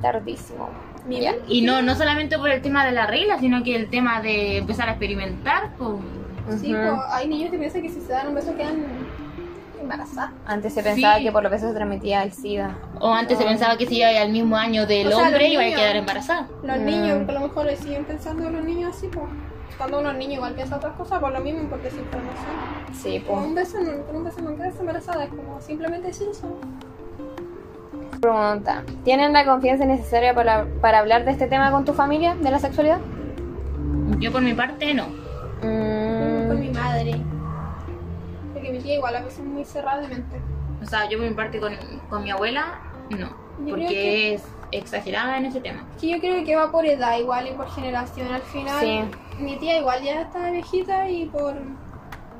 Tardísimo. 0.00 0.68
Mira. 1.06 1.34
Y 1.48 1.62
no, 1.62 1.80
no 1.82 1.94
solamente 1.96 2.38
por 2.38 2.50
el 2.50 2.60
tema 2.60 2.84
de 2.84 2.92
la 2.92 3.06
regla, 3.06 3.38
sino 3.38 3.62
que 3.64 3.74
el 3.74 3.88
tema 3.88 4.20
de 4.20 4.58
empezar 4.58 4.88
a 4.88 4.92
experimentar, 4.92 5.74
po. 5.76 5.98
Sí, 6.60 6.74
Ujú. 6.74 6.96
po, 6.96 7.02
hay 7.10 7.28
niños 7.28 7.50
que 7.50 7.58
piensan 7.58 7.82
que 7.82 7.88
si 7.88 8.00
se 8.00 8.12
dan 8.12 8.28
un 8.28 8.34
beso 8.34 8.54
quedan 8.56 8.97
embarazadas. 9.92 10.30
Antes 10.46 10.74
se 10.74 10.82
pensaba 10.82 11.16
Sí. 11.16 11.24
que 11.24 11.32
por 11.32 11.42
los 11.42 11.50
besos 11.52 11.70
se 11.70 11.74
transmitía 11.74 12.22
el 12.22 12.32
SIDA. 12.32 12.76
O 13.00 13.12
antes 13.12 13.38
se 13.38 13.44
pensaba 13.44 13.76
que 13.76 13.86
si 13.86 13.98
iba 13.98 14.08
al 14.20 14.30
mismo 14.30 14.56
año 14.56 14.86
del 14.86 15.08
O 15.08 15.10
sea, 15.10 15.24
hombre 15.26 15.48
iba 15.48 15.62
a 15.62 15.64
niños. 15.64 15.80
quedar 15.80 15.96
embarazada. 15.96 16.48
Los 16.62 16.78
Mm. 16.78 16.84
niños, 16.84 17.28
a 17.28 17.32
lo 17.32 17.40
mejor 17.40 17.66
le 17.66 17.76
siguen 17.76 18.04
pensando 18.04 18.48
los 18.50 18.64
niños 18.64 18.94
así, 18.96 19.08
pues. 19.08 19.24
Cuando 19.76 20.00
uno 20.00 20.10
es 20.10 20.16
niño 20.18 20.34
igual 20.34 20.54
piensa 20.54 20.76
otras 20.76 20.94
cosas 20.96 21.20
por 21.20 21.32
lo 21.32 21.40
mismo, 21.40 21.68
porque 21.70 21.88
es 21.88 21.94
información. 21.94 22.46
Sí, 22.92 23.22
pues. 23.26 23.38
un 23.38 23.54
beso, 23.54 23.78
no, 23.80 24.18
un 24.18 24.24
beso 24.24 24.40
no 24.42 24.56
quedas 24.56 24.78
embarazada, 24.80 25.24
es 25.24 25.30
como 25.30 25.60
simplemente 25.60 26.08
decir 26.08 26.28
eso. 26.30 26.58
Pregunta. 28.20 28.82
¿Tienen 29.04 29.32
la 29.32 29.44
confianza 29.44 29.84
necesaria 29.84 30.34
para, 30.34 30.66
para 30.80 30.98
hablar 30.98 31.24
de 31.24 31.30
este 31.30 31.46
tema 31.46 31.70
con 31.70 31.84
tu 31.84 31.92
familia, 31.92 32.34
de 32.34 32.50
la 32.50 32.58
sexualidad? 32.58 32.98
Yo 34.18 34.32
por 34.32 34.42
mi 34.42 34.54
parte 34.54 34.92
no. 34.94 35.06
Mm, 35.62 36.48
Con 36.48 36.60
mi 36.60 36.70
madre. 36.70 37.12
Tía 38.88 38.96
igual 38.96 39.16
a 39.16 39.20
veces 39.20 39.40
es 39.40 39.44
muy 39.44 39.66
cerrada 39.66 40.00
de 40.00 40.08
mente. 40.08 40.40
O 40.82 40.86
sea, 40.86 41.06
yo 41.10 41.18
por 41.18 41.28
mi 41.28 41.34
parte 41.34 41.60
con, 41.60 41.74
con 42.08 42.22
mi 42.24 42.30
abuela 42.30 42.80
no. 43.10 43.28
Yo 43.66 43.68
Porque 43.70 43.86
que- 43.86 44.34
es 44.34 44.44
exagerada 44.72 45.36
en 45.36 45.44
ese 45.44 45.60
tema. 45.60 45.84
Que 46.00 46.08
yo 46.08 46.18
creo 46.20 46.42
que 46.42 46.56
va 46.56 46.70
por 46.72 46.86
edad 46.86 47.18
igual 47.18 47.48
y 47.48 47.50
por 47.52 47.68
generación. 47.70 48.32
Al 48.32 48.40
final, 48.40 48.80
Sí. 48.80 49.02
mi 49.40 49.56
tía 49.56 49.76
igual 49.78 50.02
ya 50.02 50.22
está 50.22 50.50
viejita 50.50 51.06
y 51.10 51.26
por... 51.26 51.54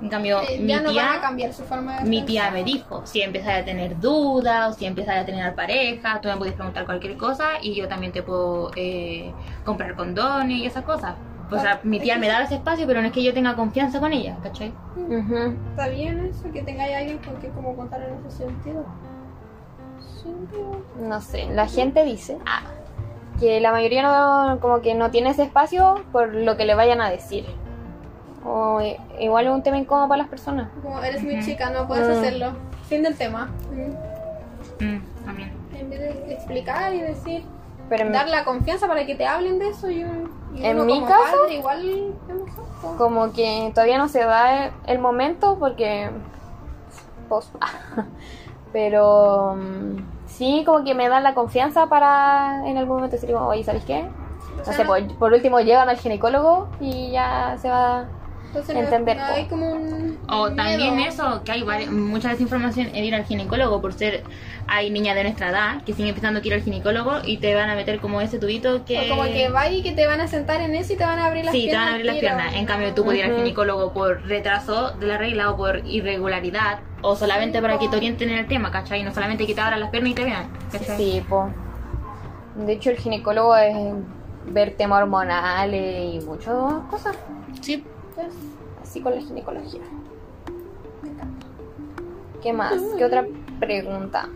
En 0.00 0.08
cambio, 0.08 0.40
eh, 0.48 0.58
mi 0.58 0.68
ya 0.68 0.80
no 0.80 0.94
van 0.94 1.06
a 1.06 1.10
tía... 1.12 1.20
cambiar 1.20 1.52
su 1.52 1.64
forma 1.64 1.98
de 2.00 2.08
Mi 2.08 2.22
tía 2.22 2.50
me 2.50 2.64
dijo, 2.64 3.02
si 3.04 3.20
empezás 3.20 3.60
a 3.60 3.64
tener 3.66 4.00
dudas, 4.00 4.70
o 4.74 4.78
si 4.78 4.86
empezás 4.86 5.16
a 5.18 5.26
tener 5.26 5.54
pareja, 5.54 6.18
tú 6.22 6.28
me 6.28 6.36
puedes 6.38 6.54
preguntar 6.54 6.86
cualquier 6.86 7.18
cosa 7.18 7.58
y 7.60 7.74
yo 7.74 7.88
también 7.88 8.12
te 8.12 8.22
puedo 8.22 8.70
eh, 8.74 9.34
comprar 9.66 9.94
condones 9.96 10.56
y 10.56 10.64
esas 10.64 10.84
cosas. 10.84 11.14
O 11.50 11.58
sea, 11.58 11.80
mi 11.82 11.98
tía 11.98 12.18
me 12.18 12.28
daba 12.28 12.44
ese 12.44 12.56
espacio, 12.56 12.86
pero 12.86 13.00
no 13.00 13.06
es 13.06 13.12
que 13.12 13.22
yo 13.22 13.32
tenga 13.32 13.54
confianza 13.56 14.00
con 14.00 14.12
ella, 14.12 14.36
¿cachai? 14.42 14.72
ujú. 14.96 15.54
Está 15.70 15.88
bien 15.88 16.26
eso, 16.26 16.50
que 16.52 16.62
tengáis 16.62 16.94
a 16.94 16.98
alguien 16.98 17.18
con 17.18 17.36
que 17.36 17.48
como 17.48 17.74
contar 17.74 18.02
en 18.02 18.14
ese 18.26 18.38
sentido. 18.44 18.84
No 21.00 21.20
sé, 21.20 21.46
la 21.54 21.66
gente 21.66 22.04
dice 22.04 22.38
ah, 22.46 22.62
que 23.40 23.60
la 23.60 23.72
mayoría 23.72 24.02
no, 24.02 24.58
como 24.60 24.80
que 24.82 24.94
no 24.94 25.10
tiene 25.10 25.30
ese 25.30 25.44
espacio 25.44 26.04
por 26.12 26.34
lo 26.34 26.56
que 26.56 26.64
le 26.66 26.74
vayan 26.74 27.00
a 27.00 27.08
decir. 27.10 27.46
O 28.44 28.80
eh, 28.80 28.98
igual 29.20 29.46
es 29.46 29.52
un 29.52 29.62
tema 29.62 29.78
incómodo 29.78 30.08
para 30.08 30.18
las 30.22 30.28
personas. 30.28 30.68
Como 30.82 31.02
eres 31.02 31.22
muy 31.22 31.40
chica, 31.42 31.70
no 31.70 31.86
puedes 31.86 32.08
Mm. 32.08 32.18
hacerlo. 32.20 32.52
Fin 32.88 33.02
del 33.02 33.16
tema. 33.16 33.50
Mm. 34.80 34.84
Mm, 34.84 35.02
también. 35.24 35.52
En 35.74 35.90
vez 35.90 36.00
de 36.00 36.32
explicar 36.34 36.94
y 36.94 37.00
decir, 37.00 37.42
Pero 37.88 38.10
dar 38.10 38.28
la 38.28 38.44
confianza 38.44 38.86
para 38.86 39.06
que 39.06 39.14
te 39.14 39.26
hablen 39.26 39.58
de 39.58 39.68
eso 39.68 39.90
y, 39.90 40.04
un- 40.04 40.30
y 40.54 40.64
En 40.64 40.76
uno 40.76 40.84
mi 40.84 40.94
como 41.00 41.06
caso- 41.06 41.36
padre 41.42 41.54
igual 41.54 41.88
es 41.88 42.34
mejor, 42.34 42.64
po. 42.82 42.96
como 42.96 43.32
que 43.32 43.70
todavía 43.74 43.98
no 43.98 44.08
se 44.08 44.20
da 44.24 44.66
el, 44.66 44.72
el 44.86 44.98
momento 44.98 45.56
porque 45.58 46.10
pues, 47.28 47.50
pero 48.72 49.54
mm, 49.56 49.96
sí 50.26 50.62
como 50.66 50.84
que 50.84 50.94
me 50.94 51.08
dan 51.08 51.22
la 51.22 51.34
confianza 51.34 51.86
para 51.86 52.62
en 52.68 52.76
algún 52.76 52.96
momento 52.96 53.16
decir 53.16 53.32
como 53.32 53.48
oye 53.48 53.64
¿sabes 53.64 53.84
qué? 53.84 54.06
No 54.66 54.72
sé, 54.72 54.84
por, 54.84 55.18
por 55.18 55.32
último 55.32 55.60
llegan 55.60 55.88
al 55.88 55.96
ginecólogo 55.96 56.68
y 56.80 57.12
ya 57.12 57.56
se 57.58 57.68
va 57.70 58.06
entonces 58.48 58.76
entender, 58.76 59.16
no 59.16 59.24
hay 59.24 59.44
como 59.46 59.70
un 59.72 60.18
O 60.28 60.44
miedo. 60.44 60.56
también 60.56 60.98
eso, 61.00 61.42
que 61.44 61.52
hay 61.52 61.62
mucha 61.90 62.30
desinformación 62.30 62.88
en 62.94 63.04
ir 63.04 63.14
al 63.14 63.24
ginecólogo 63.24 63.80
por 63.80 63.92
ser, 63.92 64.24
hay 64.66 64.90
niñas 64.90 65.14
de 65.16 65.22
nuestra 65.24 65.50
edad 65.50 65.82
que 65.84 65.92
siguen 65.92 66.08
empezando 66.08 66.40
a 66.40 66.46
ir 66.46 66.54
al 66.54 66.62
ginecólogo 66.62 67.18
y 67.24 67.36
te 67.38 67.54
van 67.54 67.68
a 67.70 67.74
meter 67.74 68.00
como 68.00 68.20
ese 68.20 68.38
tubito 68.38 68.84
que... 68.84 69.00
O 69.10 69.16
como 69.16 69.22
que 69.24 69.48
va 69.50 69.68
y 69.70 69.82
que 69.82 69.92
te 69.92 70.06
van 70.06 70.20
a 70.20 70.28
sentar 70.28 70.60
en 70.60 70.74
eso 70.74 70.94
y 70.94 70.96
te 70.96 71.04
van 71.04 71.18
a 71.18 71.26
abrir 71.26 71.44
las 71.44 71.52
Sí, 71.52 71.62
te 71.62 71.66
piernas. 71.68 71.84
van 71.84 71.88
a 71.88 71.92
abrir 71.94 72.06
las 72.06 72.14
tiro. 72.20 72.34
piernas. 72.36 72.54
En 72.54 72.66
cambio, 72.66 72.94
tú 72.94 73.04
puedes 73.04 73.20
ir 73.24 73.30
al 73.30 73.36
ginecólogo 73.36 73.92
por 73.92 74.22
retraso 74.26 74.90
de 74.92 75.06
la 75.06 75.18
regla 75.18 75.50
o 75.50 75.56
por 75.56 75.82
irregularidad 75.86 76.80
o 77.02 77.14
solamente 77.16 77.58
Sí, 77.58 77.62
para 77.62 77.74
po. 77.74 77.80
que 77.80 77.88
te 77.88 77.96
orienten 77.96 78.30
en 78.30 78.38
el 78.38 78.46
tema, 78.46 78.70
¿cachai? 78.70 79.02
No 79.02 79.12
solamente 79.14 79.46
que 79.46 79.54
te 79.54 79.60
abran 79.60 79.80
las 79.80 79.90
piernas 79.90 80.12
y 80.12 80.14
te 80.14 80.24
vean, 80.24 80.48
¿cachai? 80.72 80.96
sí 80.96 81.22
po 81.28 81.48
de 82.56 82.72
hecho 82.72 82.90
el 82.90 82.96
ginecólogo 82.96 83.54
es 83.56 83.76
ver 84.46 84.74
temas 84.76 85.02
hormonales 85.02 86.14
y 86.14 86.26
muchas 86.26 86.54
cosas 86.90 87.16
Sí. 87.60 87.84
Así 88.82 89.00
con 89.00 89.14
la 89.14 89.20
ginecología 89.20 89.82
¿Qué 92.42 92.52
más? 92.52 92.80
¿Qué 92.96 93.04
otra 93.04 93.26
pregunta? 93.58 94.28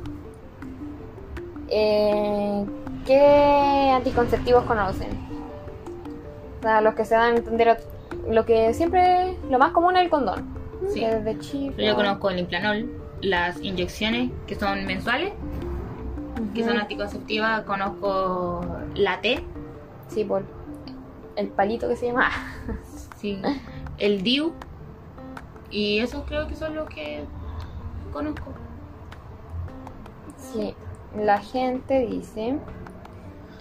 Eh, 1.68 2.66
¿Qué 3.06 3.90
anticonceptivos 3.94 4.64
conocen? 4.64 5.08
O 6.58 6.62
sea, 6.62 6.80
los 6.80 6.94
que 6.94 7.04
se 7.04 7.14
dan 7.14 7.34
a 7.34 7.36
entender, 7.36 7.78
lo 8.28 8.44
que 8.44 8.74
siempre, 8.74 9.38
lo 9.48 9.58
más 9.58 9.72
común 9.72 9.96
es 9.96 10.02
el 10.02 10.10
condón. 10.10 10.44
Sí. 10.88 11.00
Desde 11.00 11.38
chico. 11.38 11.74
Yo 11.78 11.94
conozco 11.94 12.30
el 12.30 12.40
implanol, 12.40 12.90
las 13.20 13.60
inyecciones 13.62 14.32
que 14.46 14.56
son 14.56 14.84
mensuales, 14.84 15.32
que 16.54 16.64
son 16.64 16.76
anticonceptivas. 16.76 17.62
Conozco 17.62 18.66
la 18.94 19.20
T, 19.20 19.44
Sí, 20.08 20.24
por 20.24 20.42
el 21.36 21.48
palito 21.48 21.88
que 21.88 21.96
se 21.96 22.06
llama. 22.06 22.30
el 23.98 24.22
DIU, 24.22 24.52
y 25.70 26.00
esos 26.00 26.24
creo 26.24 26.46
que 26.48 26.54
son 26.54 26.74
los 26.74 26.88
que 26.88 27.24
conozco. 28.12 28.52
Sí, 30.37 30.74
la 31.16 31.38
gente 31.38 32.06
dice 32.06 32.58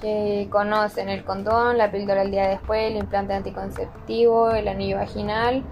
que 0.02 0.47
conocen 0.52 1.10
el 1.10 1.24
condón, 1.24 1.78
la 1.78 1.91
píldora 1.91 2.24
el 2.24 2.32
día 2.32 2.47
después, 2.47 2.91
el 2.91 2.97
implante 2.97 3.34
anticonceptivo, 3.34 4.52
el 4.52 4.67
anillo 4.67 4.97
vaginal 4.97 5.63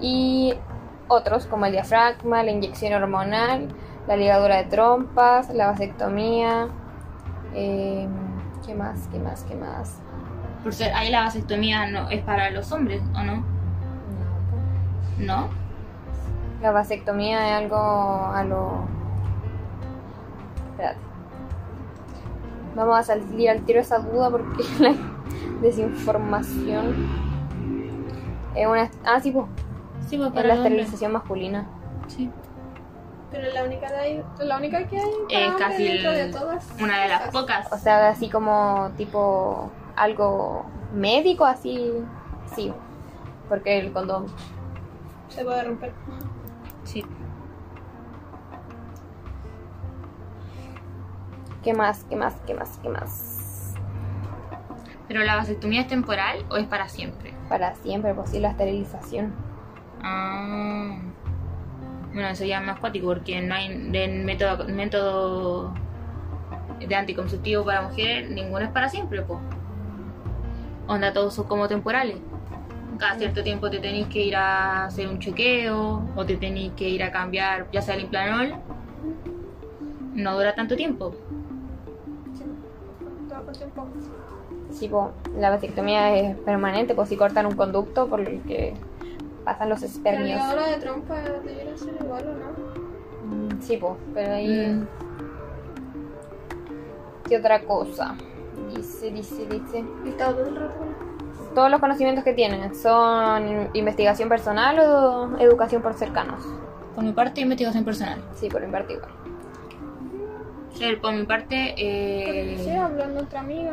y 0.00 0.54
otros 1.08 1.46
como 1.46 1.66
el 1.66 1.72
diafragma, 1.72 2.42
la 2.42 2.50
inyección 2.50 2.94
hormonal, 2.94 3.68
la 4.08 4.16
ligadura 4.16 4.56
de 4.56 4.64
trompas, 4.64 5.50
la 5.50 5.66
vasectomía. 5.68 6.68
eh, 7.54 8.08
¿Qué 8.64 8.74
más? 8.74 9.06
¿Qué 9.08 9.18
más? 9.18 9.44
¿Qué 9.44 9.54
más? 9.54 10.00
Por 10.66 10.74
ser, 10.74 10.92
ahí 10.94 11.12
la 11.12 11.20
vasectomía 11.22 11.86
no 11.86 12.10
es 12.10 12.24
para 12.24 12.50
los 12.50 12.72
hombres, 12.72 13.00
¿o 13.14 13.22
no? 13.22 13.44
¿No? 15.20 15.48
La 16.60 16.72
vasectomía 16.72 17.50
es 17.50 17.62
algo 17.62 17.76
a 18.34 18.42
lo. 18.42 18.80
Espérate. 20.72 20.98
Vamos 22.74 22.98
a 22.98 23.02
salir 23.04 23.48
al 23.48 23.60
tiro 23.60 23.76
de 23.76 23.82
esa 23.84 23.98
duda 24.00 24.28
porque 24.28 24.64
la 24.80 24.92
desinformación 25.62 26.96
es 28.56 28.66
una. 28.66 28.90
Ah, 29.04 29.20
sí, 29.20 29.30
pues. 29.30 29.46
Sí, 30.08 30.16
pues 30.16 30.30
Es 30.30 30.34
para 30.34 30.48
la 30.48 30.54
los 30.54 30.64
hombres. 30.64 30.72
esterilización 30.80 31.12
masculina. 31.12 31.66
Sí. 32.08 32.28
Pero 33.30 33.52
la 33.52 33.62
única, 33.62 33.88
de 33.88 33.96
ahí- 33.98 34.24
la 34.40 34.56
única 34.56 34.84
que 34.88 34.98
hay 34.98 35.10
Es 35.30 35.52
para 35.52 35.68
casi 35.68 35.84
dentro 35.84 36.10
el- 36.10 36.32
de 36.32 36.36
todas. 36.36 36.66
Una 36.82 37.02
de 37.02 37.08
las 37.08 37.28
pocas. 37.30 37.72
O 37.72 37.78
sea, 37.78 38.08
así 38.08 38.28
como 38.28 38.90
tipo 38.96 39.70
algo 39.96 40.66
médico, 40.92 41.44
así. 41.44 41.92
Sí. 42.54 42.72
Porque 43.48 43.78
el 43.78 43.92
condón. 43.92 44.26
Se 45.28 45.44
puede 45.44 45.64
romper. 45.64 45.92
Sí. 46.84 47.04
¿Qué 51.62 51.74
más? 51.74 52.04
¿Qué 52.04 52.16
más? 52.16 52.34
¿Qué 52.46 52.54
más? 52.54 52.78
¿Qué 52.80 52.88
más? 52.88 53.74
Pero 55.08 55.24
la 55.24 55.36
vasectomía 55.36 55.80
es 55.80 55.88
temporal 55.88 56.44
o 56.50 56.56
es 56.56 56.66
para 56.66 56.88
siempre. 56.88 57.34
Para 57.48 57.74
siempre, 57.76 58.14
pues 58.14 58.30
sí, 58.30 58.40
la 58.40 58.50
esterilización. 58.50 59.34
Ah. 60.02 60.96
Bueno, 62.12 62.28
eso 62.28 62.44
ya 62.44 62.60
es 62.60 62.66
más 62.66 62.78
cuático 62.78 63.08
porque 63.08 63.40
no 63.42 63.54
hay 63.54 63.66
el 63.66 64.24
método, 64.24 64.64
método 64.68 65.74
de 66.80 66.94
anticonceptivo 66.94 67.64
para 67.64 67.82
mujeres, 67.82 68.30
ninguno 68.30 68.64
es 68.64 68.70
para 68.70 68.88
siempre, 68.88 69.22
pues. 69.22 69.38
Onda 70.88 71.12
todos 71.12 71.34
son 71.34 71.46
como 71.46 71.68
temporales. 71.68 72.16
Cada 72.98 73.16
cierto 73.18 73.42
tiempo 73.42 73.68
te 73.70 73.78
tenéis 73.78 74.06
que 74.06 74.22
ir 74.24 74.36
a 74.36 74.86
hacer 74.86 75.06
un 75.08 75.18
chequeo 75.18 76.02
o 76.16 76.24
te 76.24 76.36
tenéis 76.36 76.72
que 76.76 76.88
ir 76.88 77.02
a 77.02 77.12
cambiar 77.12 77.66
ya 77.70 77.82
sea 77.82 77.94
el 77.94 78.02
implanol. 78.02 78.54
No 80.14 80.34
dura 80.36 80.54
tanto 80.54 80.76
tiempo. 80.76 81.14
Todo 83.28 83.44
con 83.44 83.54
tiempo. 83.54 83.86
Sí, 84.70 84.88
po, 84.88 85.12
la 85.38 85.50
vasectomía 85.50 86.16
es 86.16 86.36
permanente, 86.38 86.94
pues 86.94 87.08
si 87.08 87.16
cortan 87.16 87.46
un 87.46 87.54
conducto 87.54 88.06
por 88.08 88.20
el 88.20 88.40
que 88.42 88.74
pasan 89.44 89.68
los 89.68 89.80
La 89.82 89.86
espermios. 89.86 90.28
ligadura 90.28 90.66
de 90.68 90.76
trompa 90.78 91.14
debería 91.44 91.76
ser 91.76 91.94
igual 92.00 92.24
o 92.28 92.32
no. 92.32 93.46
Mm, 93.56 93.60
Sí, 93.60 93.76
pues, 93.76 93.92
pero 94.14 94.32
ahí... 94.34 94.48
Mm. 94.68 94.86
¿Qué 97.28 97.36
otra 97.38 97.60
cosa? 97.62 98.14
Dice, 98.74 99.10
dice, 99.10 99.46
dice... 99.46 99.84
Está 100.06 100.32
todo 100.32 100.46
el 100.46 100.56
rato. 100.56 100.74
Todos 101.54 101.70
los 101.70 101.80
conocimientos 101.80 102.22
que 102.24 102.34
tienen, 102.34 102.74
¿son 102.74 103.70
investigación 103.72 104.28
personal 104.28 104.78
o 104.78 105.38
educación 105.38 105.80
por 105.80 105.94
cercanos? 105.94 106.44
Por 106.94 107.02
mi 107.02 107.12
parte, 107.12 107.40
investigación 107.40 107.84
personal. 107.84 108.22
Sí, 108.34 108.48
por 108.48 108.62
invertir. 108.62 108.98
Sí, 110.74 110.96
por 111.00 111.14
mi 111.14 111.24
parte, 111.24 111.74
eh, 111.78 112.58
Sí, 112.62 112.70
hablando 112.70 113.22
otra 113.22 113.40
amiga. 113.40 113.72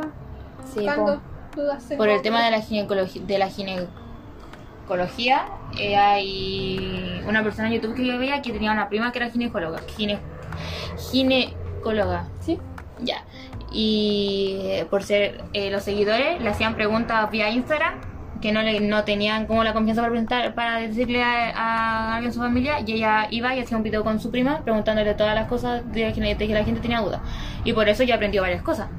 Sí, 0.74 0.80
Buscando 0.80 1.16
po. 1.16 1.62
dudas 1.62 1.84
por 1.98 2.08
el 2.08 2.22
tema 2.22 2.46
de 2.46 2.52
la 2.52 2.62
ginecología, 2.62 3.22
de 3.26 3.38
la 3.38 3.48
ginecología 3.50 5.48
eh, 5.80 5.96
hay 5.96 7.24
una 7.28 7.44
persona 7.44 7.68
en 7.68 7.76
YouTube 7.76 7.96
que 7.96 8.06
yo 8.06 8.18
veía 8.18 8.42
que 8.42 8.52
tenía 8.52 8.72
una 8.72 8.90
prima 8.90 9.12
que 9.12 9.20
era 9.20 9.30
ginecóloga. 9.30 9.80
Gine, 9.98 10.20
ginecóloga. 10.98 12.28
Sí. 12.40 12.60
Ya. 13.00 13.24
Y 13.74 14.58
eh, 14.62 14.86
por 14.90 15.04
ser 15.04 15.44
eh, 15.54 15.72
los 15.72 15.84
seguidores 15.84 16.42
le 16.42 16.50
hacían 16.50 16.76
preguntas 16.76 17.30
vía 17.32 17.50
Instagram 17.50 17.96
que 18.42 18.52
no 18.52 18.62
le 18.62 18.82
no 18.82 19.04
tenían 19.06 19.48
como 19.48 19.64
la 19.64 19.74
confianza 19.74 20.02
para 20.02 20.12
preguntar 20.12 20.54
para 20.54 20.78
decirle 20.78 21.24
a, 21.24 21.52
a 21.56 22.16
alguien 22.16 22.34
su 22.34 22.40
familia 22.40 22.82
y 22.86 22.92
ella 22.92 23.28
iba 23.32 23.56
y 23.56 23.62
hacía 23.62 23.78
un 23.78 23.84
video 23.84 24.04
con 24.04 24.20
su 24.20 24.32
prima 24.32 24.60
preguntándole 24.64 25.14
todas 25.14 25.34
las 25.34 25.48
cosas 25.48 25.90
de, 25.94 26.12
de 26.12 26.36
que 26.36 26.54
la 26.54 26.66
gente 26.66 26.82
tenía 26.82 27.00
dudas 27.00 27.22
y 27.64 27.72
por 27.72 27.88
eso 27.88 28.04
ya 28.04 28.16
aprendió 28.16 28.42
varias 28.42 28.62
cosas 28.62 28.90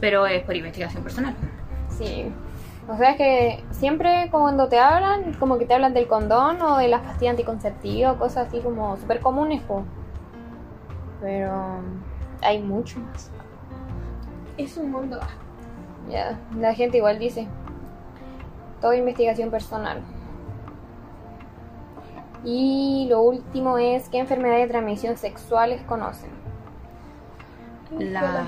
pero 0.00 0.26
es 0.26 0.42
por 0.44 0.56
investigación 0.56 1.02
personal 1.02 1.34
Sí. 2.00 2.32
O 2.88 2.96
sea, 2.96 3.10
es 3.10 3.16
que 3.16 3.64
siempre 3.70 4.28
cuando 4.30 4.68
te 4.68 4.78
hablan, 4.78 5.34
como 5.34 5.58
que 5.58 5.66
te 5.66 5.74
hablan 5.74 5.94
del 5.94 6.08
condón 6.08 6.60
o 6.62 6.78
de 6.78 6.88
las 6.88 7.02
pastillas 7.02 7.32
anticonceptivas, 7.32 8.16
cosas 8.16 8.48
así 8.48 8.60
como 8.60 8.96
súper 8.96 9.20
comunes, 9.20 9.62
po. 9.62 9.84
Pero 11.20 11.80
hay 12.42 12.60
mucho 12.60 12.98
más. 13.00 13.30
Es 14.64 14.76
un 14.76 14.90
mundo. 14.90 15.18
Ya, 16.10 16.38
la 16.58 16.74
gente 16.74 16.98
igual 16.98 17.18
dice. 17.18 17.46
Todo 18.80 18.92
investigación 18.94 19.50
personal. 19.50 20.02
Y 22.44 23.06
lo 23.10 23.20
último 23.22 23.78
es, 23.78 24.08
¿qué 24.08 24.18
enfermedades 24.18 24.66
de 24.66 24.68
transmisión 24.68 25.16
sexuales 25.16 25.82
conocen? 25.82 26.30
la, 27.98 28.46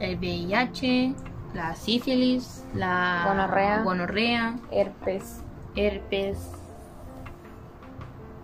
el 0.00 0.18
VIH 0.18 1.14
la 1.54 1.74
sífilis 1.74 2.62
la 2.74 3.24
Gonorrea. 3.26 3.82
gonorrea 3.82 4.56
Herpes. 4.70 5.42
herpes 5.74 6.52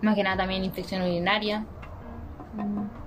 más 0.01 0.15
que 0.15 0.23
nada 0.23 0.37
también 0.37 0.63
infección 0.63 1.03
urinaria 1.03 1.65
Eh, 2.57 3.02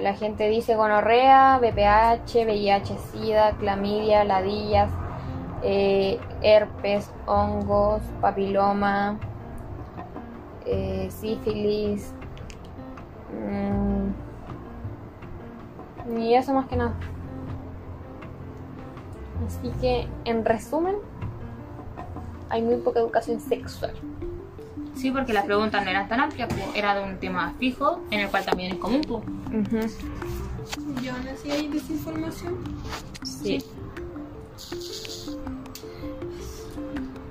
La 0.00 0.14
gente 0.14 0.48
dice 0.48 0.74
gonorrea, 0.74 1.58
BPH, 1.58 2.44
VIH, 2.46 2.96
SIDA, 3.12 3.52
clamidia, 3.52 4.24
ladillas, 4.24 4.90
eh, 5.62 6.18
herpes, 6.40 7.10
hongos, 7.26 8.00
papiloma, 8.20 9.18
eh, 10.66 11.08
sífilis. 11.10 12.12
mm, 13.30 14.08
y 16.18 16.34
eso 16.34 16.52
más 16.52 16.66
que 16.68 16.76
nada. 16.76 16.94
Así 19.46 19.70
que, 19.80 20.08
en 20.24 20.44
resumen, 20.44 20.96
hay 22.48 22.62
muy 22.62 22.76
poca 22.76 23.00
educación 23.00 23.40
sexual. 23.40 23.92
Sí, 24.94 25.10
porque 25.10 25.32
las 25.32 25.44
preguntas 25.44 25.82
no 25.84 25.90
eran 25.90 26.08
tan 26.08 26.20
amplias, 26.20 26.48
pues, 26.48 26.62
era 26.74 26.94
de 26.94 27.02
un 27.02 27.18
tema 27.18 27.54
fijo, 27.58 28.00
en 28.10 28.20
el 28.20 28.28
cual 28.28 28.44
también 28.44 28.72
es 28.72 28.78
común. 28.78 29.02
pues. 29.06 29.41
Y 29.52 31.08
aún 31.08 31.28
así 31.28 31.50
hay 31.50 31.68
desinformación. 31.68 32.58
Sí. 33.22 33.58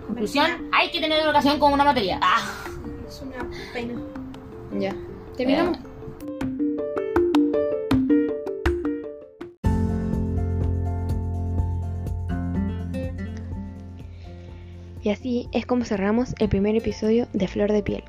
Conclusión, 0.06 0.70
hay 0.72 0.92
que 0.92 1.00
tener 1.00 1.20
educación 1.20 1.58
como 1.58 1.74
una 1.74 1.84
materia. 1.84 2.20
Ah. 2.22 2.44
Es 3.08 3.22
una 3.22 3.50
pena. 3.74 4.00
Ya. 4.80 4.96
¿Terminamos? 5.36 5.80
Y 15.04 15.10
así 15.10 15.50
es 15.52 15.66
como 15.66 15.86
cerramos 15.86 16.36
el 16.38 16.50
primer 16.50 16.76
episodio 16.76 17.28
de 17.34 17.48
Flor 17.48 17.72
de 17.72 17.82
Piel. 17.82 18.04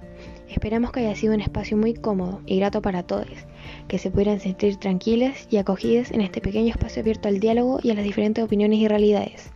Esperamos 0.48 0.92
que 0.92 1.00
haya 1.00 1.14
sido 1.14 1.32
un 1.32 1.40
espacio 1.40 1.78
muy 1.78 1.94
cómodo 1.94 2.42
y 2.44 2.58
grato 2.58 2.82
para 2.82 3.04
todos, 3.04 3.26
que 3.88 3.98
se 3.98 4.10
pudieran 4.10 4.40
sentir 4.40 4.76
tranquilas 4.76 5.46
y 5.50 5.56
acogidas 5.56 6.10
en 6.10 6.20
este 6.20 6.40
pequeño 6.40 6.70
espacio 6.70 7.00
abierto 7.00 7.28
al 7.28 7.40
diálogo 7.40 7.80
y 7.82 7.90
a 7.90 7.94
las 7.94 8.04
diferentes 8.04 8.44
opiniones 8.44 8.78
y 8.78 8.88
realidades. 8.88 9.50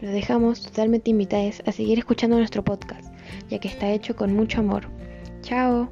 Los 0.00 0.12
dejamos 0.12 0.62
totalmente 0.62 1.10
invitados 1.10 1.62
a 1.66 1.72
seguir 1.72 1.98
escuchando 1.98 2.38
nuestro 2.38 2.64
podcast, 2.64 3.12
ya 3.50 3.58
que 3.58 3.68
está 3.68 3.90
hecho 3.90 4.16
con 4.16 4.34
mucho 4.34 4.60
amor. 4.60 4.88
Chao. 5.42 5.90